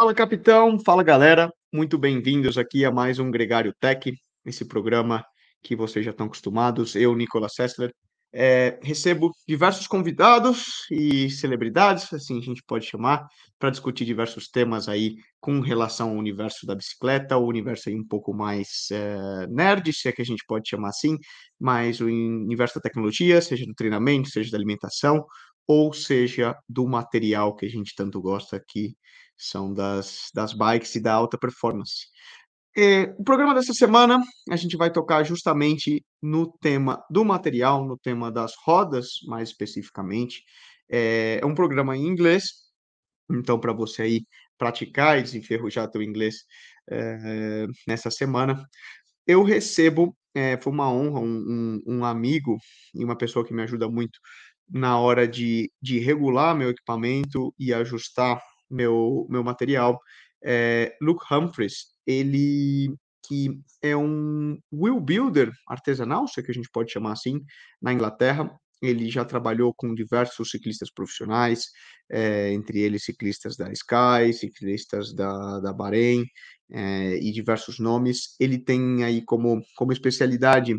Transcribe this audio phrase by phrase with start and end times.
[0.00, 0.78] Fala, capitão.
[0.78, 1.52] Fala, galera.
[1.70, 4.10] Muito bem-vindos aqui a mais um Gregário Tech,
[4.46, 5.22] esse programa
[5.62, 6.96] que vocês já estão acostumados.
[6.96, 7.92] Eu, Nicolas Sessler,
[8.32, 13.26] é, recebo diversos convidados e celebridades, assim a gente pode chamar,
[13.58, 18.08] para discutir diversos temas aí com relação ao universo da bicicleta, o universo aí um
[18.08, 21.18] pouco mais é, nerd, se é que a gente pode chamar assim,
[21.60, 25.22] mas o universo da tecnologia, seja do treinamento, seja da alimentação,
[25.66, 28.94] ou seja do material que a gente tanto gosta aqui,
[29.40, 32.06] são das, das bikes e da alta performance.
[33.18, 38.30] O programa dessa semana a gente vai tocar justamente no tema do material, no tema
[38.30, 40.44] das rodas, mais especificamente.
[40.88, 42.44] É, é um programa em inglês,
[43.30, 44.20] então para você aí
[44.56, 46.44] praticar e desenferrujar teu inglês
[46.90, 48.62] é, nessa semana,
[49.26, 52.58] eu recebo, é, foi uma honra, um, um, um, amigo
[52.94, 54.18] e uma pessoa que me ajuda muito
[54.68, 60.00] na hora de, de regular meu equipamento e ajustar meu, meu material,
[60.42, 62.94] é, Luke Humphreys, ele
[63.30, 67.40] que é um wheel builder artesanal, se é que a gente pode chamar assim,
[67.80, 68.50] na Inglaterra.
[68.82, 71.66] Ele já trabalhou com diversos ciclistas profissionais,
[72.10, 76.24] é, entre eles ciclistas da Sky, ciclistas da, da Bahrein
[76.72, 78.34] é, e diversos nomes.
[78.40, 80.76] Ele tem aí como, como especialidade,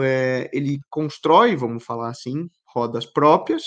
[0.00, 3.62] é, ele constrói, vamos falar assim, rodas próprias,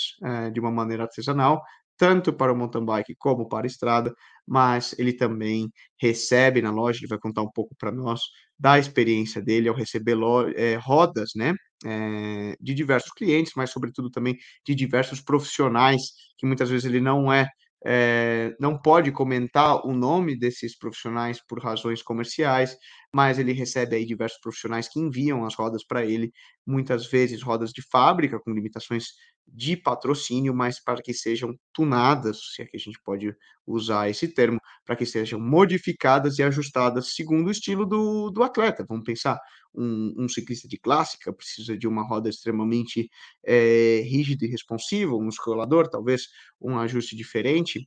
[0.52, 1.62] de uma maneira artesanal,
[1.98, 4.14] tanto para o mountain bike como para a estrada,
[4.46, 5.68] mas ele também
[6.00, 8.20] recebe na loja, ele vai contar um pouco para nós
[8.58, 10.16] da experiência dele ao receber
[10.56, 11.54] é, rodas, né,
[11.84, 16.02] é, de diversos clientes, mas sobretudo também de diversos profissionais,
[16.38, 17.48] que muitas vezes ele não é,
[17.84, 22.76] é não pode comentar o nome desses profissionais por razões comerciais,
[23.14, 26.32] mas ele recebe aí diversos profissionais que enviam as rodas para ele,
[26.66, 29.06] muitas vezes rodas de fábrica com limitações
[29.52, 33.34] de patrocínio, mas para que sejam tunadas, se é que a gente pode
[33.66, 38.84] usar esse termo, para que sejam modificadas e ajustadas segundo o estilo do, do atleta.
[38.88, 39.38] Vamos pensar,
[39.74, 43.08] um, um ciclista de clássica precisa de uma roda extremamente
[43.44, 46.28] é, rígida e responsiva, um escolador, talvez
[46.60, 47.86] um ajuste diferente,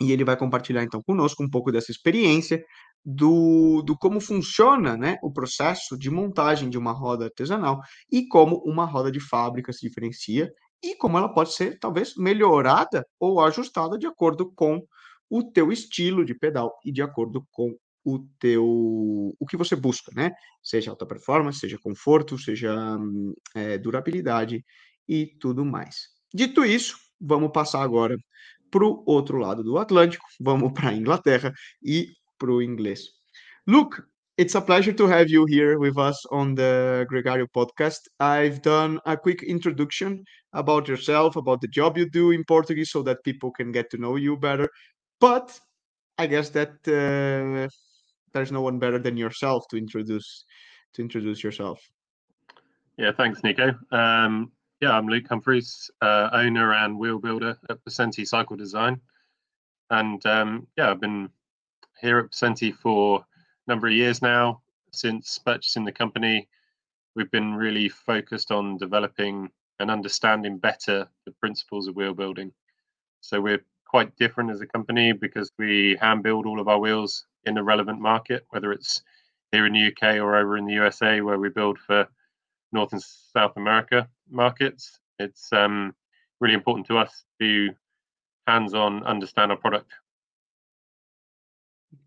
[0.00, 2.64] e ele vai compartilhar então conosco um pouco dessa experiência
[3.04, 8.56] do, do como funciona né, o processo de montagem de uma roda artesanal e como
[8.64, 10.52] uma roda de fábrica se diferencia
[10.82, 14.84] e como ela pode ser talvez melhorada ou ajustada de acordo com
[15.30, 18.64] o teu estilo de pedal e de acordo com o teu
[19.38, 20.32] o que você busca, né?
[20.62, 22.74] Seja alta performance, seja conforto, seja
[23.54, 24.64] é, durabilidade
[25.08, 26.08] e tudo mais.
[26.34, 28.16] Dito isso, vamos passar agora
[28.70, 33.04] para o outro lado do Atlântico, vamos para a Inglaterra e para o inglês.
[33.66, 34.02] Luke,
[34.42, 38.08] It's a pleasure to have you here with us on the Gregario podcast.
[38.18, 43.04] I've done a quick introduction about yourself, about the job you do in Portuguese, so
[43.04, 44.68] that people can get to know you better.
[45.20, 45.56] But
[46.18, 47.70] I guess that uh,
[48.32, 50.44] there's no one better than yourself to introduce
[50.94, 51.78] to introduce yourself.
[52.96, 53.78] Yeah, thanks, Nico.
[53.92, 54.50] Um,
[54.80, 59.00] yeah, I'm Luke Humphreys, uh, owner and wheel builder at Pacenti Cycle Design,
[59.90, 61.30] and um, yeah, I've been
[62.00, 63.24] here at Pacenti for
[63.66, 64.62] number of years now.
[64.92, 66.48] Since purchasing the company,
[67.14, 69.50] we've been really focused on developing
[69.80, 72.52] and understanding better the principles of wheel building.
[73.20, 77.26] So we're quite different as a company because we hand build all of our wheels
[77.44, 79.02] in the relevant market, whether it's
[79.50, 82.06] here in the UK or over in the USA, where we build for
[82.72, 84.98] North and South America markets.
[85.18, 85.94] It's um,
[86.40, 87.70] really important to us to
[88.46, 89.92] hands on understand our product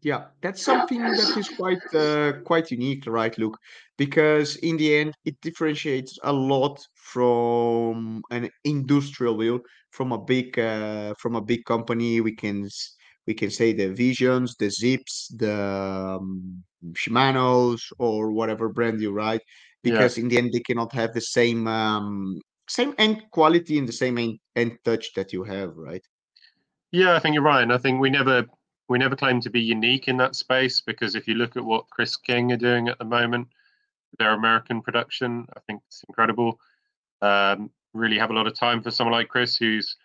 [0.02, 3.58] yeah, that's something that is quite uh, quite unique, right, Luke?
[3.98, 9.60] Because in the end, it differentiates a lot from an industrial wheel,
[9.92, 12.22] from a big uh, from a big company.
[12.22, 12.70] We can
[13.28, 16.64] we can say the Visions, the Zipps, the um,
[16.94, 19.42] Shimano's, or whatever brand you ride,
[19.84, 20.24] because yeah.
[20.24, 24.18] in the end, they cannot have the same um, same end quality and the same
[24.18, 26.04] end, end touch that you have, right?
[26.92, 27.64] Yeah, I think you're right.
[27.64, 28.46] And I think we never
[28.88, 31.90] we never claim to be unique in that space because if you look at what
[31.90, 33.48] Chris King are doing at the moment,
[34.20, 36.60] their American production, I think it's incredible.
[37.22, 39.96] Um, really have a lot of time for someone like Chris who's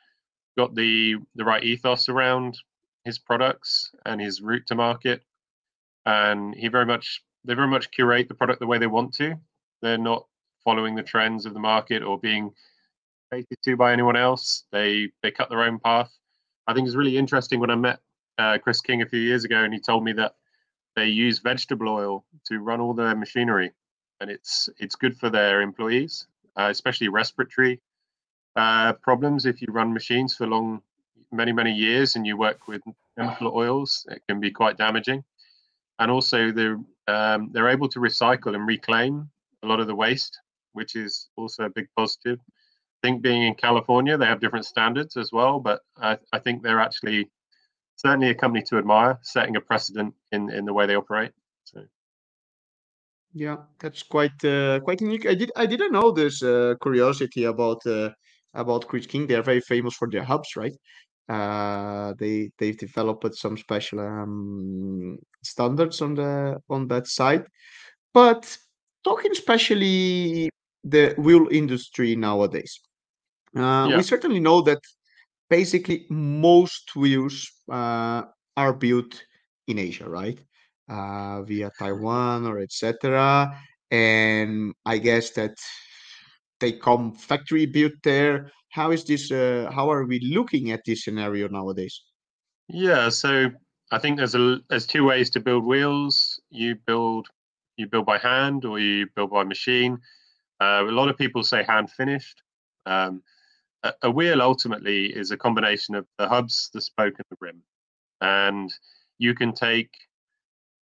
[0.56, 2.59] got the the right ethos around
[3.05, 5.23] his products and his route to market,
[6.06, 9.35] and he very much they very much curate the product the way they want to.
[9.82, 10.27] They're not
[10.65, 12.50] following the trends of the market or being
[13.32, 14.65] catered to by anyone else.
[14.73, 16.11] They they cut their own path.
[16.67, 18.00] I think it's really interesting when I met
[18.40, 20.34] uh, Chris King a few years ago, and he told me that
[20.96, 23.72] they use vegetable oil to run all their machinery,
[24.20, 26.26] and it's it's good for their employees,
[26.56, 27.81] uh, especially respiratory
[28.56, 29.46] uh, problems.
[29.46, 30.82] If you run machines for long,
[31.31, 32.82] many many years, and you work with
[33.19, 34.06] chemical oils.
[34.10, 35.22] It can be quite damaging,
[35.98, 39.31] and also they're um, they're able to recycle and reclaim
[39.62, 40.40] a lot of the waste,
[40.72, 42.38] which is also a big positive.
[43.02, 46.62] I think being in California, they have different standards as well, but I, I think
[46.62, 47.28] they're actually
[48.00, 51.32] certainly a company to admire, setting a precedent in in the way they operate.
[51.64, 51.81] So.
[53.32, 55.26] Yeah, that's quite uh, quite unique.
[55.26, 58.11] I did I didn't know this uh, curiosity about uh,
[58.55, 59.26] about Chris King.
[59.26, 60.76] They are very famous for their hubs, right?
[61.29, 67.44] Uh, they they've developed some special um, standards on the on that side.
[68.12, 68.58] But
[69.05, 70.50] talking especially
[70.82, 72.81] the wheel industry nowadays,
[73.56, 73.96] uh, Yeah.
[73.96, 74.81] we certainly know that
[75.50, 78.23] basically most wheels uh,
[78.56, 79.23] are built
[79.67, 80.38] in Asia, right?
[80.88, 83.52] Uh, via Taiwan or etc.
[83.91, 85.56] And I guess that
[86.61, 88.50] they come factory built there.
[88.70, 89.31] How is this?
[89.31, 92.03] Uh, how are we looking at this scenario nowadays?
[92.69, 93.50] Yeah, so
[93.91, 96.41] I think there's a there's two ways to build wheels.
[96.50, 97.26] You build
[97.76, 99.99] you build by hand or you build by machine.
[100.61, 102.43] Uh, a lot of people say hand finished.
[102.87, 103.23] Um,
[104.03, 107.62] a, wheel ultimately is a combination of the hubs, the spoke, and the rim,
[108.21, 108.73] and
[109.19, 109.91] you can take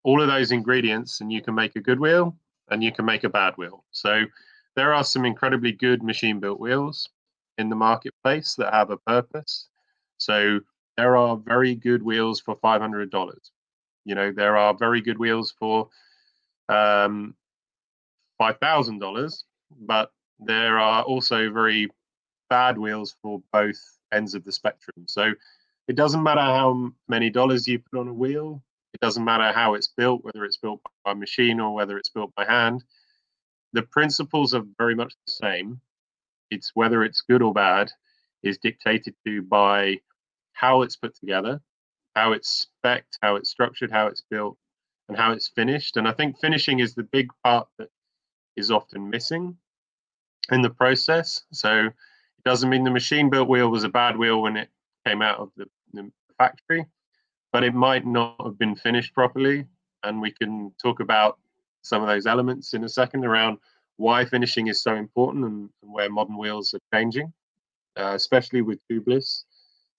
[0.05, 2.37] all of those ingredients and you can make a good wheel
[2.71, 3.85] and you can make a bad wheel.
[3.91, 4.25] So
[4.77, 7.09] there are some incredibly good machine built wheels
[7.59, 9.69] in the marketplace that have a purpose.
[10.19, 10.61] So
[10.97, 13.51] there are very good wheels for five hundred dollars.
[14.05, 15.89] You know, there are very good wheels for
[16.69, 17.35] um,
[18.39, 19.45] five thousand dollars,
[19.81, 21.89] but there are also very
[22.49, 23.79] bad wheels for both
[24.13, 25.07] ends of the spectrum.
[25.07, 25.33] So
[25.89, 28.63] it doesn't matter how many dollars you put on a wheel.
[28.95, 32.35] It doesn't matter how it's built, whether it's built by machine or whether it's built
[32.35, 32.85] by hand.
[33.73, 35.81] The principles are very much the same.
[36.51, 37.91] It's whether it's good or bad
[38.43, 40.01] is dictated to by
[40.53, 41.61] how it's put together,
[42.15, 44.57] how it's specced, how it's structured, how it's built,
[45.09, 45.97] and how it's finished.
[45.97, 47.89] And I think finishing is the big part that
[48.57, 49.57] is often missing
[50.51, 51.43] in the process.
[51.53, 51.91] So
[52.39, 54.69] it doesn't mean the machine built wheel was a bad wheel when it
[55.07, 56.87] came out of the, the factory,
[57.53, 59.67] but it might not have been finished properly.
[60.05, 61.39] And we can talk about
[61.83, 63.59] some of those elements in a second around
[63.97, 67.33] why finishing is so important and, where modern wheels are changing,
[67.99, 69.45] uh, especially with tubeless,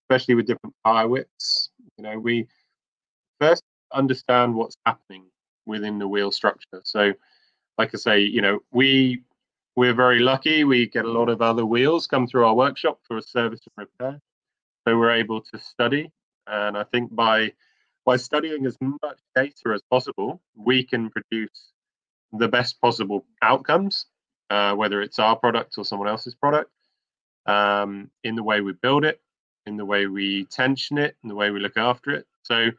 [0.04, 1.72] especially with different tire widths.
[1.98, 2.48] You know, we
[3.42, 3.64] first
[3.94, 5.26] understand what's happening
[5.66, 6.82] within the wheel structure.
[6.84, 7.14] So,
[7.78, 9.24] like I say, you know, we
[9.80, 10.66] we're very lucky.
[10.66, 13.88] We get a lot of other wheels come through our workshop for a service and
[13.88, 14.20] repair,
[14.86, 16.12] so we're able to study.
[16.48, 17.54] And I think by
[18.06, 21.72] by studying as much data as possible, we can produce
[22.34, 24.08] the best possible outcomes,
[24.50, 26.72] uh, whether it's our product or someone else's product,
[27.46, 29.22] um, in the way we build it,
[29.66, 32.28] in the way we tension it, in the way we look after it.
[32.44, 32.70] So,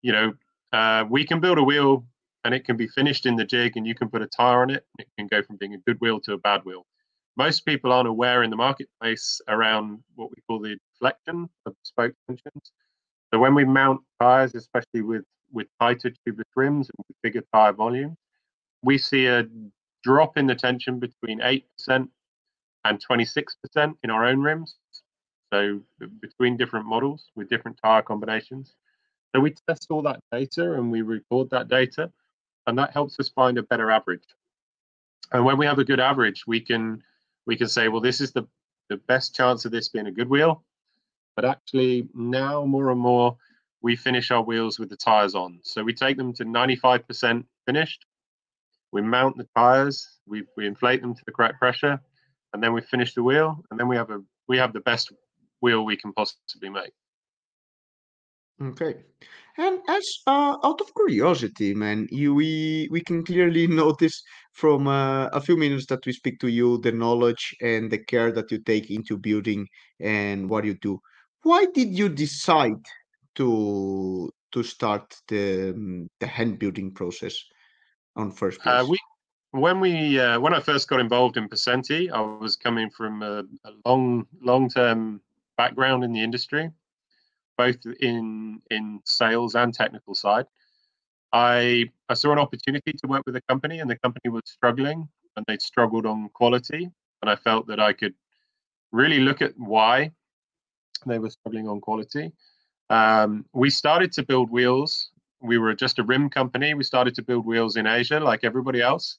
[0.00, 0.32] you know,
[0.72, 2.06] uh, we can build a wheel
[2.44, 4.70] and it can be finished in the jig and you can put a tire on
[4.70, 4.84] it.
[4.98, 6.86] It can go from being a good wheel to a bad wheel.
[7.36, 12.14] Most people aren't aware in the marketplace around what we call the deflection of spoke
[12.28, 12.72] tensions.
[13.32, 17.72] So when we mount tires, especially with with tighter tubeless rims and with bigger tire
[17.72, 18.16] volume,
[18.82, 19.46] we see a
[20.02, 21.62] drop in the tension between 8%
[22.84, 24.76] and 26% in our own rims.
[25.52, 25.80] So
[26.20, 28.74] between different models with different tire combinations.
[29.34, 32.12] So we test all that data and we record that data,
[32.66, 34.24] and that helps us find a better average.
[35.32, 37.02] And when we have a good average, we can
[37.46, 38.46] we can say, well, this is the
[38.88, 40.62] the best chance of this being a good wheel.
[41.36, 43.36] But actually, now more and more,
[43.82, 45.60] we finish our wheels with the tires on.
[45.62, 48.06] So we take them to 95% finished.
[48.92, 52.00] We mount the tires, we, we inflate them to the correct pressure,
[52.52, 55.10] and then we finish the wheel, and then we have a we have the best
[55.60, 56.92] wheel we can possibly make.
[58.60, 58.94] Okay.
[59.58, 65.26] And as uh, out of curiosity, man, you, we we can clearly notice from uh,
[65.28, 68.58] a few minutes that we speak to you the knowledge and the care that you
[68.62, 69.66] take into building
[70.00, 71.00] and what you do.
[71.42, 72.82] Why did you decide
[73.36, 77.36] to to start the um, the hand building process
[78.16, 78.88] on first Uh, place?
[78.88, 78.98] we
[79.52, 83.44] when we uh, when I first got involved in Pacenti, I was coming from a,
[83.64, 85.20] a long long term
[85.56, 86.70] background in the industry,
[87.56, 90.46] both in in sales and technical side.
[91.32, 95.08] I I saw an opportunity to work with a company, and the company was struggling,
[95.36, 96.90] and they'd struggled on quality,
[97.22, 98.14] and I felt that I could
[98.92, 100.12] really look at why
[101.06, 102.32] they were struggling on quality.
[102.90, 105.10] Um, we started to build wheels.
[105.40, 106.74] We were just a rim company.
[106.74, 109.18] We started to build wheels in Asia, like everybody else,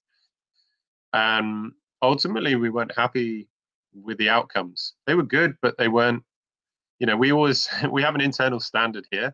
[1.14, 3.48] and ultimately we weren't happy
[3.94, 4.94] with the outcomes.
[5.08, 6.24] They were good, but they weren't.
[7.00, 9.34] You know, we always we have an internal standard here,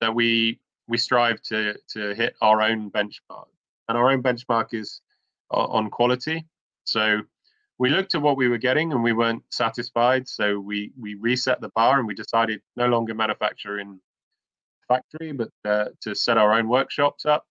[0.00, 3.46] that we we strive to to hit our own benchmark,
[3.88, 5.00] and our own benchmark is
[5.50, 6.46] on quality.
[6.84, 7.20] So
[7.78, 10.28] we looked at what we were getting and we weren't satisfied.
[10.28, 14.00] So we we reset the bar and we decided no longer manufacture in
[14.88, 17.46] factory, but uh, to set our own workshops up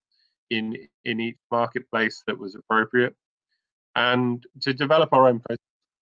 [0.50, 3.16] in in each marketplace that was appropriate,
[3.96, 5.42] and to develop our own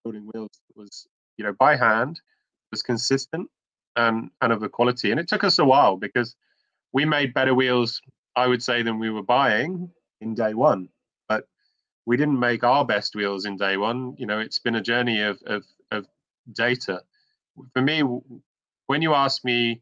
[0.03, 2.19] building wheels was you know by hand
[2.71, 3.49] was consistent
[3.95, 5.11] and and of a quality.
[5.11, 6.35] And it took us a while because
[6.93, 8.01] we made better wheels,
[8.35, 9.89] I would say, than we were buying
[10.21, 10.89] in day one.
[11.27, 11.47] But
[12.05, 14.15] we didn't make our best wheels in day one.
[14.17, 16.07] You know, it's been a journey of of, of
[16.53, 17.01] data.
[17.73, 18.03] For me,
[18.87, 19.81] when you ask me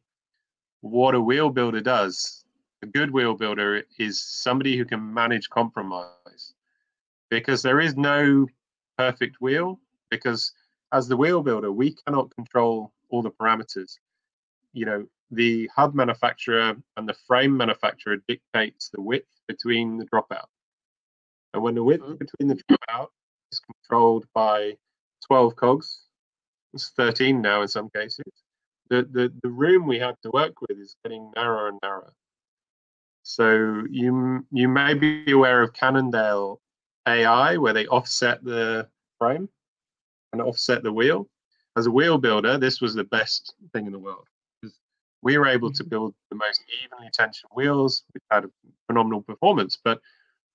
[0.81, 2.43] what a wheel builder does,
[2.81, 6.53] a good wheel builder is somebody who can manage compromise
[7.29, 8.47] because there is no
[8.97, 9.79] perfect wheel
[10.09, 10.53] because
[10.91, 13.97] as the wheel builder we cannot control all the parameters.
[14.73, 20.47] You know the hub manufacturer and the frame manufacturer dictates the width between the dropout.
[21.53, 22.15] And when the width mm-hmm.
[22.15, 23.07] between the dropout
[23.51, 24.77] is controlled by
[25.27, 26.03] 12 cogs
[26.73, 28.23] it's 13 now in some cases
[28.89, 32.13] the, the, the room we have to work with is getting narrower and narrower.
[33.23, 36.61] So you you may be aware of Cannondale
[37.05, 38.87] AI, where they offset the
[39.19, 39.49] frame
[40.39, 41.27] and offset the wheel.
[41.75, 44.25] As a wheel builder, this was the best thing in the world
[44.61, 44.77] because
[45.21, 45.89] we were able to mm-hmm.
[45.89, 48.49] build the most evenly tensioned wheels, which had a
[48.87, 49.77] phenomenal performance.
[49.83, 49.99] But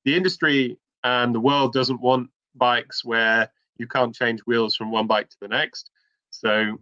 [0.04, 5.06] the industry and the world doesn't want bikes where you can't change wheels from one
[5.06, 5.90] bike to the next.
[6.30, 6.80] So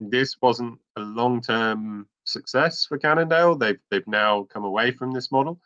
[0.00, 3.56] this wasn't a long-term success for Cannondale.
[3.56, 5.60] They've they've now come away from this model,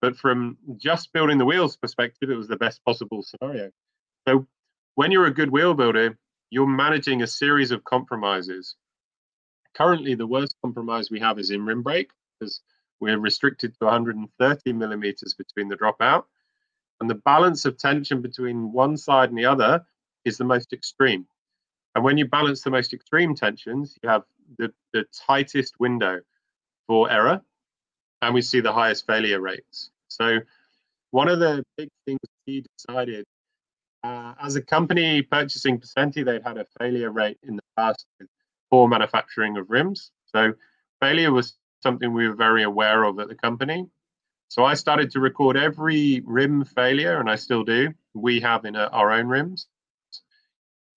[0.00, 3.70] but from just building the wheels perspective, it was the best possible scenario.
[4.28, 4.46] So
[4.94, 6.18] when you're a good wheel builder,
[6.50, 8.76] you're managing a series of compromises.
[9.74, 12.60] Currently, the worst compromise we have is in rim brake because
[13.00, 16.24] we're restricted to 130 millimeters between the dropout,
[17.00, 19.84] and the balance of tension between one side and the other
[20.24, 21.26] is the most extreme.
[21.94, 24.22] And when you balance the most extreme tensions, you have
[24.58, 26.20] the, the tightest window
[26.86, 27.40] for error,
[28.20, 29.90] and we see the highest failure rates.
[30.08, 30.38] So,
[31.10, 33.24] one of the big things we decided
[34.04, 38.28] uh, as a company purchasing Pacenti, they'd had a failure rate in the past with
[38.70, 40.10] poor manufacturing of rims.
[40.34, 40.54] So,
[41.00, 43.86] failure was something we were very aware of at the company.
[44.48, 47.92] So, I started to record every rim failure, and I still do.
[48.14, 49.66] We have in a, our own rims.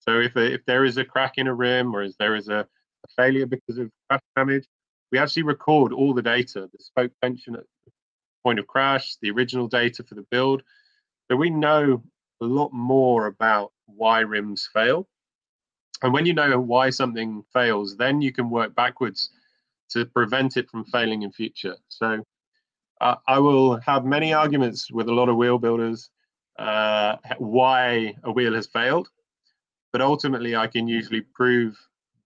[0.08, 2.60] So if, if there is a crack in a rim or if there is a,
[2.60, 4.66] a failure because of crash damage,
[5.10, 7.92] we actually record all the data, the spoke tension at the
[8.44, 10.62] point of crash, the original data for the build.
[11.30, 12.02] So we know
[12.40, 15.08] a lot more about why rims fail.
[16.02, 19.30] And when you know why something fails, then you can work backwards
[19.90, 21.76] to prevent it from failing in future.
[21.88, 22.22] So
[23.00, 26.10] uh, I will have many arguments with a lot of wheel builders
[26.58, 29.08] uh, why a wheel has failed
[29.96, 31.74] but ultimately I can usually prove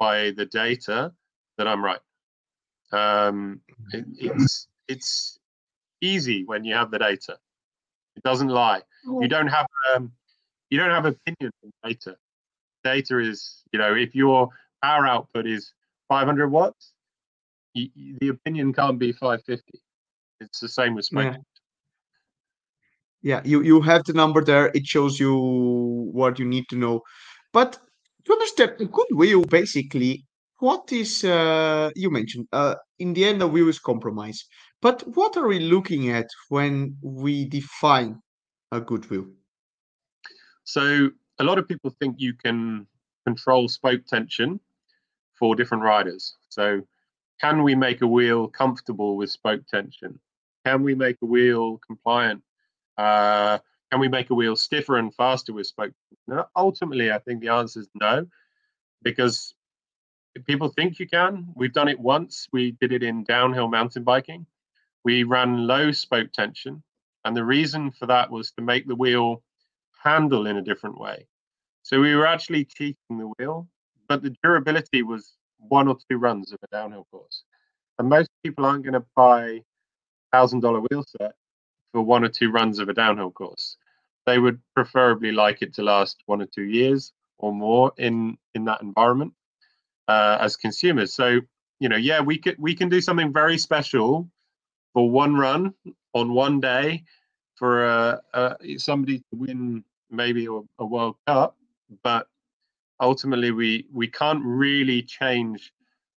[0.00, 1.12] by the data
[1.57, 2.00] that I'm right.
[2.90, 3.61] Um,
[3.93, 5.38] it, it's it's
[6.00, 7.38] easy when you have the data.
[8.21, 8.83] It doesn't lie.
[9.07, 10.12] You don't have um,
[10.69, 12.17] you don't have opinion in data.
[12.85, 14.49] Data is you know if your
[14.83, 15.73] power output is
[16.11, 16.93] 500 watts,
[17.73, 17.89] you,
[18.21, 19.81] the opinion can't be 550.
[20.41, 21.35] It's the same with smoke.
[23.23, 23.41] Yeah.
[23.41, 24.71] yeah, you you have the number there.
[24.75, 25.35] It shows you
[26.12, 27.00] what you need to know.
[27.55, 27.79] But
[28.27, 30.27] to understand a good wheel, basically,
[30.59, 34.45] what is uh, you mentioned uh, in the end, the wheel is compromise.
[34.83, 38.21] But what are we looking at when we define
[38.73, 39.27] a good wheel?
[40.65, 42.87] So a lot of people think you can
[43.27, 44.61] control spoke tension
[45.39, 46.37] for different riders.
[46.49, 46.83] So
[47.41, 50.19] can we make a wheel comfortable with spoke tension?
[50.65, 52.43] Can we make a wheel compliant
[53.01, 53.59] uh,
[53.91, 55.93] can we make a wheel stiffer and faster with spoke?
[56.29, 58.27] No, ultimately, I think the answer is no,
[59.03, 59.55] because
[60.47, 61.49] people think you can.
[61.57, 62.47] We've done it once.
[62.53, 64.47] We did it in downhill mountain biking.
[65.04, 66.83] We ran low spoke tension,
[67.25, 69.42] and the reason for that was to make the wheel
[70.02, 71.26] handle in a different way.
[71.83, 73.69] So we were actually cheating the wheel,
[74.09, 77.45] but the durability was one or two runs of a downhill course.
[77.99, 79.62] And most people aren't going to buy
[80.33, 81.35] thousand dollar wheel set
[81.92, 83.76] for one or two runs of a downhill course.
[84.26, 88.64] They would preferably like it to last one or two years or more in in
[88.66, 89.35] that environment
[90.09, 91.14] uh, as consumers.
[91.14, 91.40] So
[91.80, 94.30] you know, yeah, we could we can do something very special
[94.93, 95.75] for one run
[96.15, 97.05] on one day
[97.57, 101.57] for uh, uh, somebody to win maybe a, a World Cup,
[102.03, 102.27] but
[103.01, 105.73] ultimately we we can't really change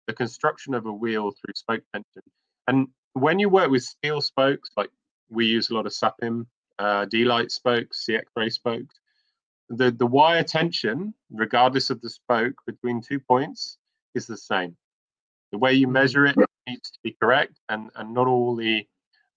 [0.08, 2.24] the construction of a wheel through spoke tension.
[2.68, 4.90] And when you work with steel spokes, like
[5.30, 6.46] we use a lot of Sapim,
[6.80, 8.96] uh, D-Light spokes, CX-ray spokes,
[9.70, 13.78] the, the wire tension, regardless of the spoke between two points,
[14.16, 14.76] is the same.
[15.54, 15.94] The way you mm-hmm.
[15.94, 16.36] measure it
[16.68, 18.88] needs to be correct, and, and not all the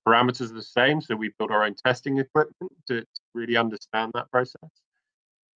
[0.08, 1.02] parameters are the same.
[1.02, 4.70] So we built our own testing equipment to, to really understand that process.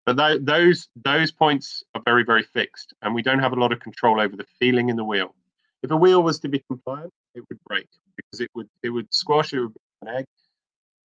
[0.06, 3.72] But th- those those points are very very fixed, and we don't have a lot
[3.72, 5.34] of control over the feeling in the wheel.
[5.82, 7.88] If a wheel was to be compliant, it would break
[8.18, 10.26] because it would it would squash it would be an egg,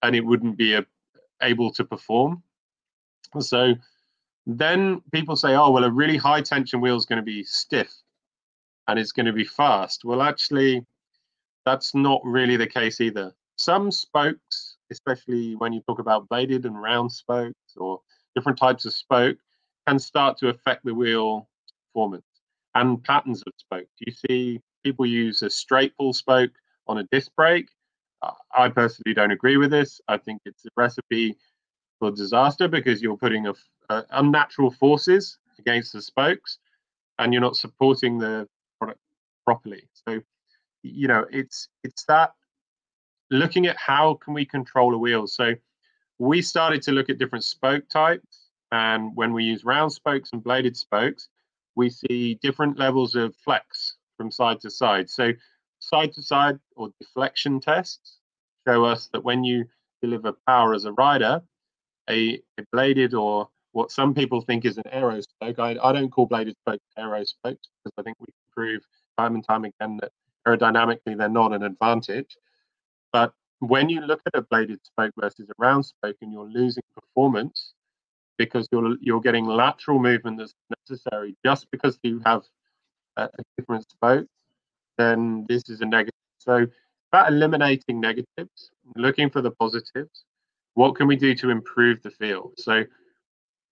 [0.02, 0.84] and it wouldn't be a,
[1.42, 2.42] able to perform.
[3.38, 3.74] So
[4.46, 7.92] then people say, oh well, a really high tension wheel is going to be stiff,
[8.88, 10.04] and it's going to be fast.
[10.04, 10.84] Well, actually,
[11.64, 13.32] that's not really the case either.
[13.56, 18.00] Some spokes, especially when you talk about bladed and round spokes or
[18.34, 19.38] different types of spoke,
[19.86, 21.48] can start to affect the wheel
[21.88, 22.24] performance
[22.74, 23.86] and patterns of spoke.
[24.00, 26.50] You see people use a straight pull spoke
[26.86, 27.68] on a disc brake.
[28.54, 30.00] I personally don't agree with this.
[30.08, 31.36] I think it's a recipe
[31.98, 33.54] for disaster because you're putting a,
[33.90, 36.58] a, unnatural forces against the spokes
[37.18, 38.48] and you're not supporting the
[39.44, 39.88] properly.
[40.06, 40.20] So,
[40.82, 42.32] you know, it's it's that
[43.30, 45.26] looking at how can we control a wheel.
[45.26, 45.54] So
[46.18, 50.42] we started to look at different spoke types and when we use round spokes and
[50.42, 51.28] bladed spokes,
[51.76, 55.10] we see different levels of flex from side to side.
[55.10, 55.32] So
[55.80, 58.18] side to side or deflection tests
[58.66, 59.64] show us that when you
[60.02, 61.42] deliver power as a rider,
[62.08, 65.58] a, a bladed or what some people think is an aero spoke.
[65.58, 68.82] I, I don't call bladed spokes aero spokes because I think we can prove
[69.18, 70.12] time and time again that
[70.46, 72.36] aerodynamically they're not an advantage.
[73.12, 76.82] But when you look at a bladed spoke versus a round spoke and you're losing
[76.94, 77.74] performance
[78.36, 80.54] because you're you're getting lateral movement that's
[80.88, 82.42] necessary just because you have
[83.16, 84.26] a, a different spoke,
[84.98, 86.12] then this is a negative.
[86.38, 86.66] So
[87.12, 90.24] about eliminating negatives, looking for the positives.
[90.74, 92.54] What can we do to improve the field?
[92.58, 92.82] So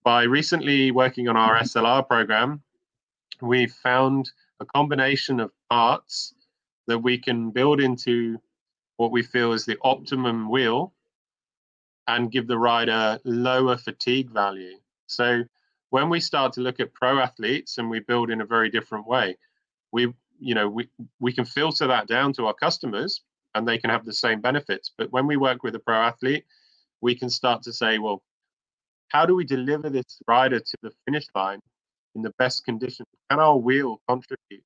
[0.05, 2.62] by recently working on our SLR program,
[3.40, 4.31] we found
[4.62, 6.35] a combination of parts
[6.87, 8.38] that we can build into
[8.96, 10.92] what we feel is the optimum wheel
[12.07, 14.77] and give the rider lower fatigue value.
[15.07, 15.44] So
[15.90, 19.07] when we start to look at pro athletes and we build in a very different
[19.07, 19.37] way,
[19.92, 20.88] we you know we
[21.20, 23.22] we can filter that down to our customers
[23.55, 24.90] and they can have the same benefits.
[24.96, 26.44] But when we work with a pro athlete,
[27.01, 28.22] we can start to say, well,
[29.09, 31.61] how do we deliver this rider to the finish line
[32.14, 33.07] in the best condition?
[33.31, 34.64] Can our wheel contribute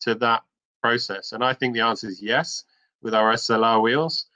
[0.00, 0.42] to that
[0.82, 1.32] process?
[1.32, 2.64] And I think the answer is yes.
[3.02, 4.26] With our SLR wheels,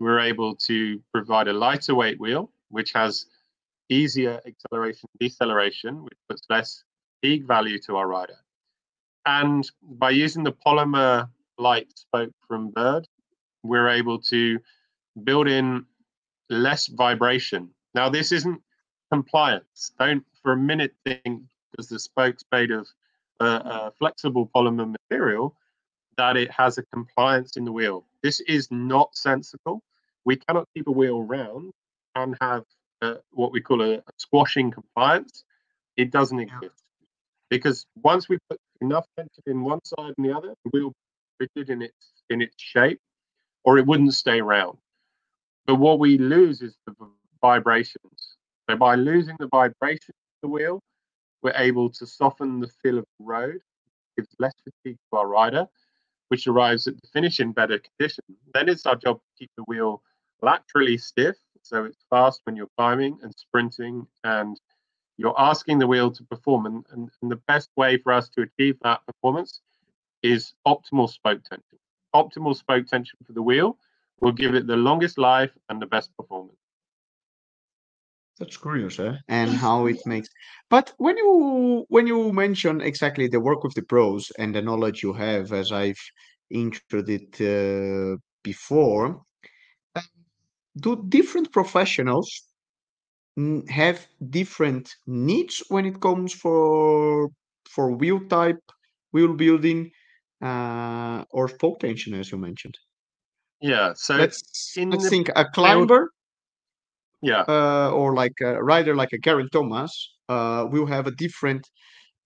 [0.00, 3.26] we're able to provide a lighter weight wheel, which has
[3.88, 6.84] easier acceleration, deceleration, which puts less
[7.22, 8.36] peak value to our rider.
[9.26, 13.06] And by using the polymer light spoke from Berd,
[13.62, 14.58] we're able to
[15.22, 15.86] build in
[16.50, 17.70] less vibration.
[17.94, 18.60] Now, this isn't
[19.12, 19.92] compliance.
[19.98, 21.42] Don't for a minute think,
[21.72, 22.86] because the spoke's made of
[23.40, 25.56] a, a flexible polymer material,
[26.16, 28.04] that it has a compliance in the wheel.
[28.22, 29.82] This is not sensible.
[30.24, 31.72] We cannot keep a wheel round
[32.14, 32.64] and have
[33.00, 35.44] uh, what we call a, a, squashing compliance.
[35.96, 36.82] It doesn't exist
[37.50, 40.92] because once we put enough tension in one side and the other, the wheel
[41.40, 43.00] rigid in its in its shape,
[43.64, 44.78] or it wouldn't stay round.
[45.66, 46.94] But what we lose is the
[47.40, 48.36] vibrations.
[48.68, 50.80] So by losing the vibration of the wheel,
[51.42, 53.60] we're able to soften the feel of the road,
[54.16, 55.66] gives less fatigue to our rider,
[56.28, 58.24] which arrives at the finish in better condition.
[58.54, 60.02] Then it's our job to keep the wheel
[60.40, 64.58] laterally stiff, so it's fast when you're climbing and sprinting, and
[65.16, 66.66] you're asking the wheel to perform.
[66.66, 69.60] And, and, and the best way for us to achieve that performance
[70.22, 71.78] is optimal spoke tension.
[72.14, 73.78] Optimal spoke tension for the wheel
[74.20, 76.56] will give it the longest life and the best performance.
[78.38, 79.14] That's curious, eh?
[79.28, 80.28] And how it makes.
[80.68, 85.02] But when you when you mention exactly the work with the pros and the knowledge
[85.02, 86.02] you have, as I've
[86.50, 89.22] introduced uh, before,
[89.96, 90.02] um,
[90.76, 92.28] do different professionals
[93.68, 97.28] have different needs when it comes for
[97.68, 98.60] for wheel type,
[99.12, 99.90] wheel building,
[100.42, 102.76] uh, or spoke tension, as you mentioned?
[103.60, 103.92] Yeah.
[103.94, 104.42] So let's
[104.90, 106.10] let's think a climber
[107.22, 107.44] yeah.
[107.48, 111.68] Uh, or like a rider like a Geraint Thomas uh, will have a different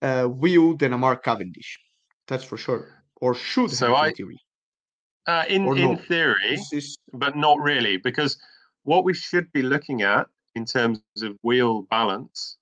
[0.02, 1.78] uh, wheel than a Mark Cavendish.
[2.26, 3.04] That's for sure.
[3.20, 4.40] Or should so have I, in theory.
[5.26, 5.96] Uh, in in no.
[5.96, 6.98] theory, is...
[7.12, 8.38] but not really, because
[8.84, 12.56] what we should be looking at in terms of wheel balance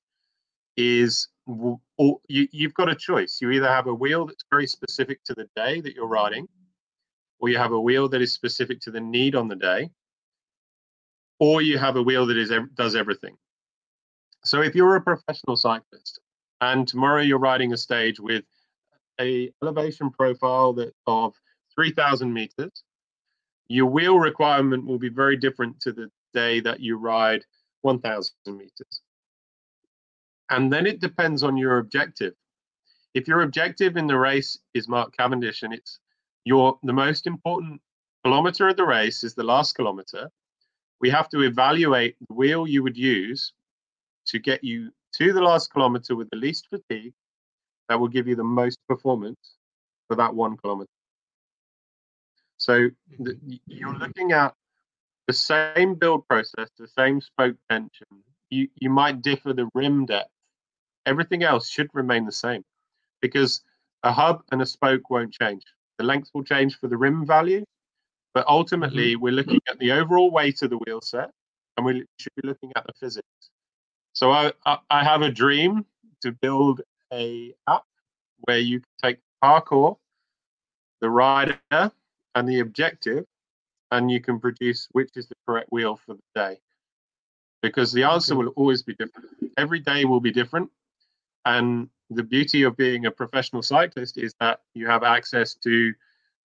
[0.77, 3.39] is you, you've got a choice.
[3.41, 6.49] You either have a wheel that's very specific to the day that you're riding,
[7.39, 9.91] or you have a wheel that is specific to the need on the day,
[11.39, 13.37] or you have a wheel that is does everything.
[14.45, 16.21] So if you're a professional cyclist
[16.61, 18.45] and tomorrow you're riding a stage with
[19.21, 21.35] a elevation profile that of
[21.75, 22.85] 3000 meters,
[23.69, 27.45] your wheel requirement will be very different to the day that you ride
[27.83, 29.01] 1000 meters.
[30.51, 32.35] And then it depends on your objective.
[33.15, 35.99] If your objective in the race is Mark Cavendish and it's
[36.45, 37.81] your the most important
[38.25, 40.31] kilometer of the race is the last kilometer,
[41.01, 43.53] we have to evaluate the wheel you would use
[44.27, 47.13] to get you to the last kilometer with the least fatigue
[47.89, 49.57] that will give you the most performance
[50.09, 50.91] for that one kilometer.
[52.57, 53.55] So the, mm-hmm.
[53.67, 54.55] you're looking at
[55.27, 58.07] the same build process, the same spoke tension.
[58.51, 60.31] You you might differ the rim depth.
[61.07, 62.65] Everything else should remain the same
[63.21, 63.63] because
[64.03, 65.63] a hub and a spoke won't change.
[65.99, 67.65] The length will change for the rim value,
[68.35, 69.23] but ultimately mm-hmm.
[69.23, 71.31] we're looking at the overall weight of the wheel set
[71.77, 73.27] and we should be looking at the physics.
[74.13, 75.87] So I, I, I have a dream
[76.23, 77.85] to build a app
[78.47, 79.97] where you can take parcours,
[81.01, 83.25] the rider, and the objective,
[83.91, 86.59] and you can produce which is the correct wheel for the day.
[87.63, 89.29] Because the answer will always be different.
[89.57, 90.71] Every day will be different.
[91.45, 95.93] And the beauty of being a professional cyclist is that you have access to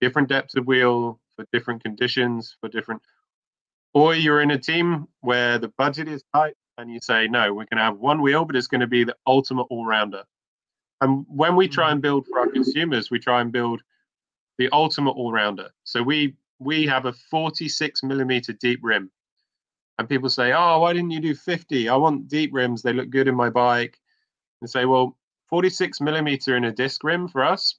[0.02, 3.02] different depths of wheel for different conditions, for different.
[3.94, 7.66] Or you're in a team where the budget is tight and you say, no, we're
[7.66, 10.24] going to have one wheel, but it's going to be the ultimate all rounder.
[11.02, 11.94] And when we try mm-hmm.
[11.94, 13.82] and build for our consumers, we try and build
[14.58, 15.70] the ultimate all rounder.
[15.86, 19.10] So we we have a 46 millimeter deep rim.
[19.98, 21.88] And people say, oh, why didn't you do 50?
[21.88, 22.82] I want deep rims.
[22.82, 23.98] They look good in my bike.
[24.60, 25.18] And say, well,
[25.50, 27.76] 46 millimeter in a disc rim for us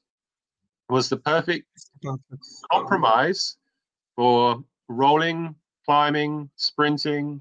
[0.89, 1.67] was the perfect
[2.71, 3.57] compromise
[4.17, 7.41] for rolling, climbing, sprinting.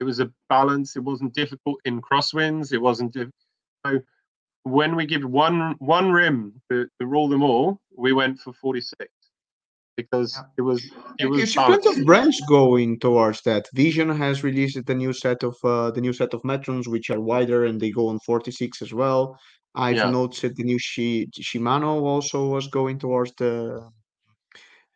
[0.00, 0.96] It was a balance.
[0.96, 2.72] It wasn't difficult in crosswinds.
[2.72, 3.12] It wasn't.
[3.12, 3.30] Diff-
[3.84, 4.00] so
[4.64, 9.08] when we give one one rim to, to rule them all, we went for 46
[9.96, 10.84] because it was
[11.18, 11.56] it was.
[11.56, 13.68] You plenty of brands going towards that.
[13.74, 17.20] Vision has released the new set of uh, the new set of Metrons, which are
[17.20, 19.38] wider and they go on 46 as well.
[19.76, 20.10] I've yeah.
[20.10, 23.88] noticed the new Shi- Shimano also was going towards the.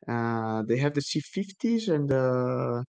[0.09, 2.83] Uh, they have the C50s and uh,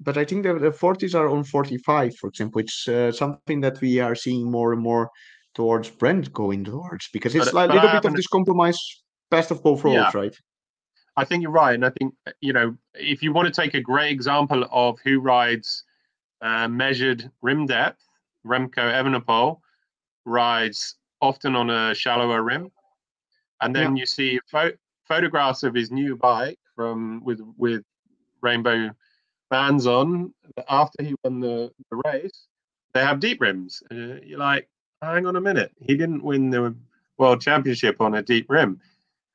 [0.00, 2.60] but I think the, the 40s are on 45, for example.
[2.60, 5.10] It's uh, something that we are seeing more and more
[5.54, 8.78] towards brand going towards because it's like a little bit of this compromise,
[9.30, 10.20] best of both worlds, yeah.
[10.20, 10.36] right?
[11.16, 13.80] I think you're right, and I think you know if you want to take a
[13.80, 15.84] great example of who rides
[16.40, 18.02] uh, measured rim depth,
[18.46, 19.58] Remco Evenepoel
[20.24, 22.70] rides often on a shallower rim,
[23.62, 24.00] and then yeah.
[24.00, 27.82] you see pho- photographs of his new bike from with with
[28.42, 28.90] rainbow
[29.48, 30.34] bands on
[30.68, 32.48] after he won the, the race.
[32.92, 33.82] They have deep rims.
[33.90, 34.68] Uh, you're like,
[35.00, 36.74] hang on a minute, he didn't win the
[37.18, 38.80] world championship on a deep rim,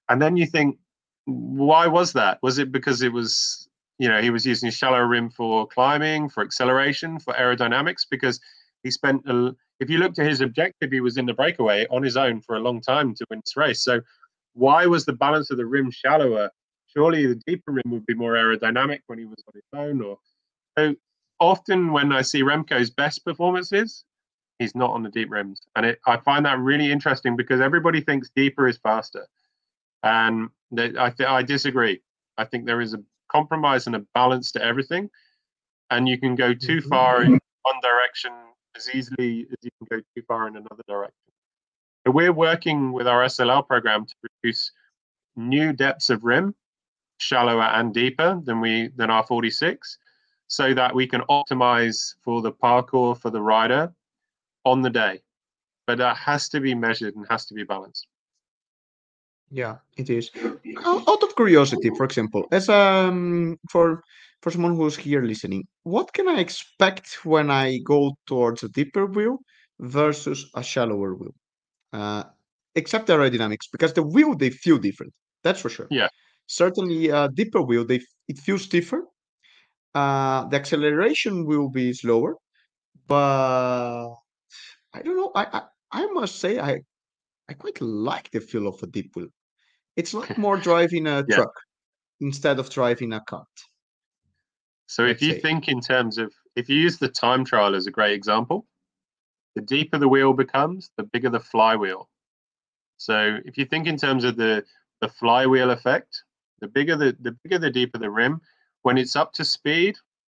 [0.10, 0.78] and then you think,
[1.26, 2.38] why was that?
[2.44, 6.30] Was it because it was you know he was using a shallow rim for climbing,
[6.30, 8.06] for acceleration, for aerodynamics?
[8.10, 8.42] Because
[8.84, 12.04] he spent a, if you looked at his objective, he was in the breakaway on
[12.04, 13.84] his own for a long time to win this race.
[13.84, 14.02] So
[14.54, 16.50] why was the balance of the rim shallower?
[16.88, 20.02] Surely the deeper rim would be more aerodynamic when he was on his own.
[20.02, 20.18] Or
[20.78, 20.96] so
[21.40, 24.04] often when I see Remco's best performances,
[24.60, 28.02] he's not on the deep rims, and it, I find that really interesting because everybody
[28.02, 29.28] thinks deeper is faster,
[30.04, 32.02] and I th- I disagree.
[32.38, 35.10] I think there is a compromise and a balance to everything,
[35.92, 36.90] and you can go too mm-hmm.
[36.90, 38.32] far in one direction
[38.78, 41.16] as easily as you can go too far in another direction.
[42.06, 44.72] So we're working with our SLR program to produce
[45.36, 46.56] new depths of rim,
[47.20, 49.98] shallower and deeper than we than our 46,
[50.48, 53.92] so that we can optimize for the parcours for the rider
[54.64, 55.22] on the day.
[55.86, 58.08] But that has to be measured and has to be balanced.
[59.50, 60.30] Yeah, it is.
[60.86, 64.04] Out of curiosity, for example, as um for
[64.42, 69.06] for someone who's here listening, what can I expect when I go towards a deeper
[69.06, 69.40] wheel
[69.80, 71.36] versus a shallower wheel?
[71.94, 72.24] Uh,
[72.76, 75.14] except the aerodynamics, because the wheel they feel different.
[75.44, 75.88] That's for sure.
[75.90, 76.10] Yeah.
[76.48, 79.04] Certainly, a deeper wheel they it feels stiffer.
[79.96, 82.36] Uh, the acceleration will be slower,
[83.08, 84.10] but
[84.94, 85.32] I don't know.
[85.36, 86.82] I, I I must say I
[87.50, 89.30] I quite like the feel of a deep wheel.
[89.96, 91.36] It's like more driving a yeah.
[91.36, 91.54] truck
[92.20, 93.48] instead of driving a cart.
[94.88, 97.92] So if you think in terms of if you use the time trial as a
[97.92, 98.66] great example,
[99.56, 102.10] the deeper the wheel becomes, the bigger the flywheel.
[102.98, 104.64] So if you think in terms of the
[105.02, 106.24] the flywheel effect,
[106.62, 108.42] The bigger the the bigger the deeper the rim.
[108.82, 109.96] When it's up to speed,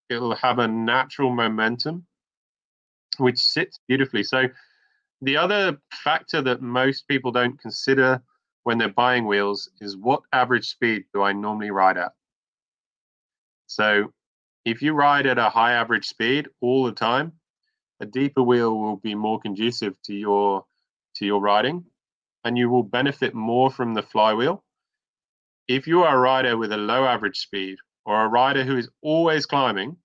[0.09, 2.05] it'll have a natural momentum,
[3.17, 4.23] which sits beautifully.
[4.23, 4.49] So
[5.21, 8.21] the other factor that most people don't consider
[8.63, 12.11] when they're buying wheels is what average speed do I normally ride at?
[13.67, 14.11] So
[14.65, 17.33] if you ride at a high average speed all the time,
[17.99, 20.65] a deeper wheel will be more conducive to your
[21.15, 21.85] to your riding
[22.43, 24.63] and you will benefit more from the flywheel.
[25.67, 28.89] If you are a rider with a low average speed or a rider who is
[29.01, 29.97] always climbing,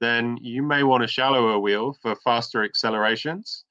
[0.00, 3.64] then you may want a shallower wheel for faster accelerations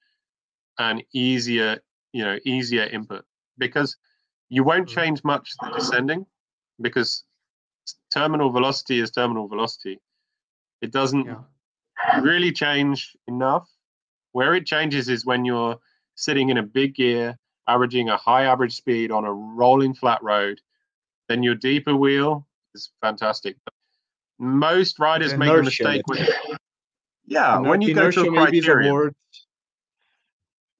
[0.80, 1.80] and easier,
[2.14, 3.24] you know, easier input
[3.58, 3.96] because
[4.50, 4.96] you won't mm.
[4.96, 6.26] change much the descending
[6.82, 7.24] because
[8.14, 10.00] terminal velocity is terminal velocity.
[10.82, 12.20] It doesn't yeah.
[12.22, 13.68] really change enough.
[14.32, 15.78] Where it changes is when you're
[16.16, 20.60] sitting in a big gear, averaging a high average speed on a rolling flat road.
[21.28, 23.58] Then your deeper wheel is fantastic.
[24.40, 26.28] Most riders make a mistake when,
[27.26, 29.12] yeah, when you go to a criterium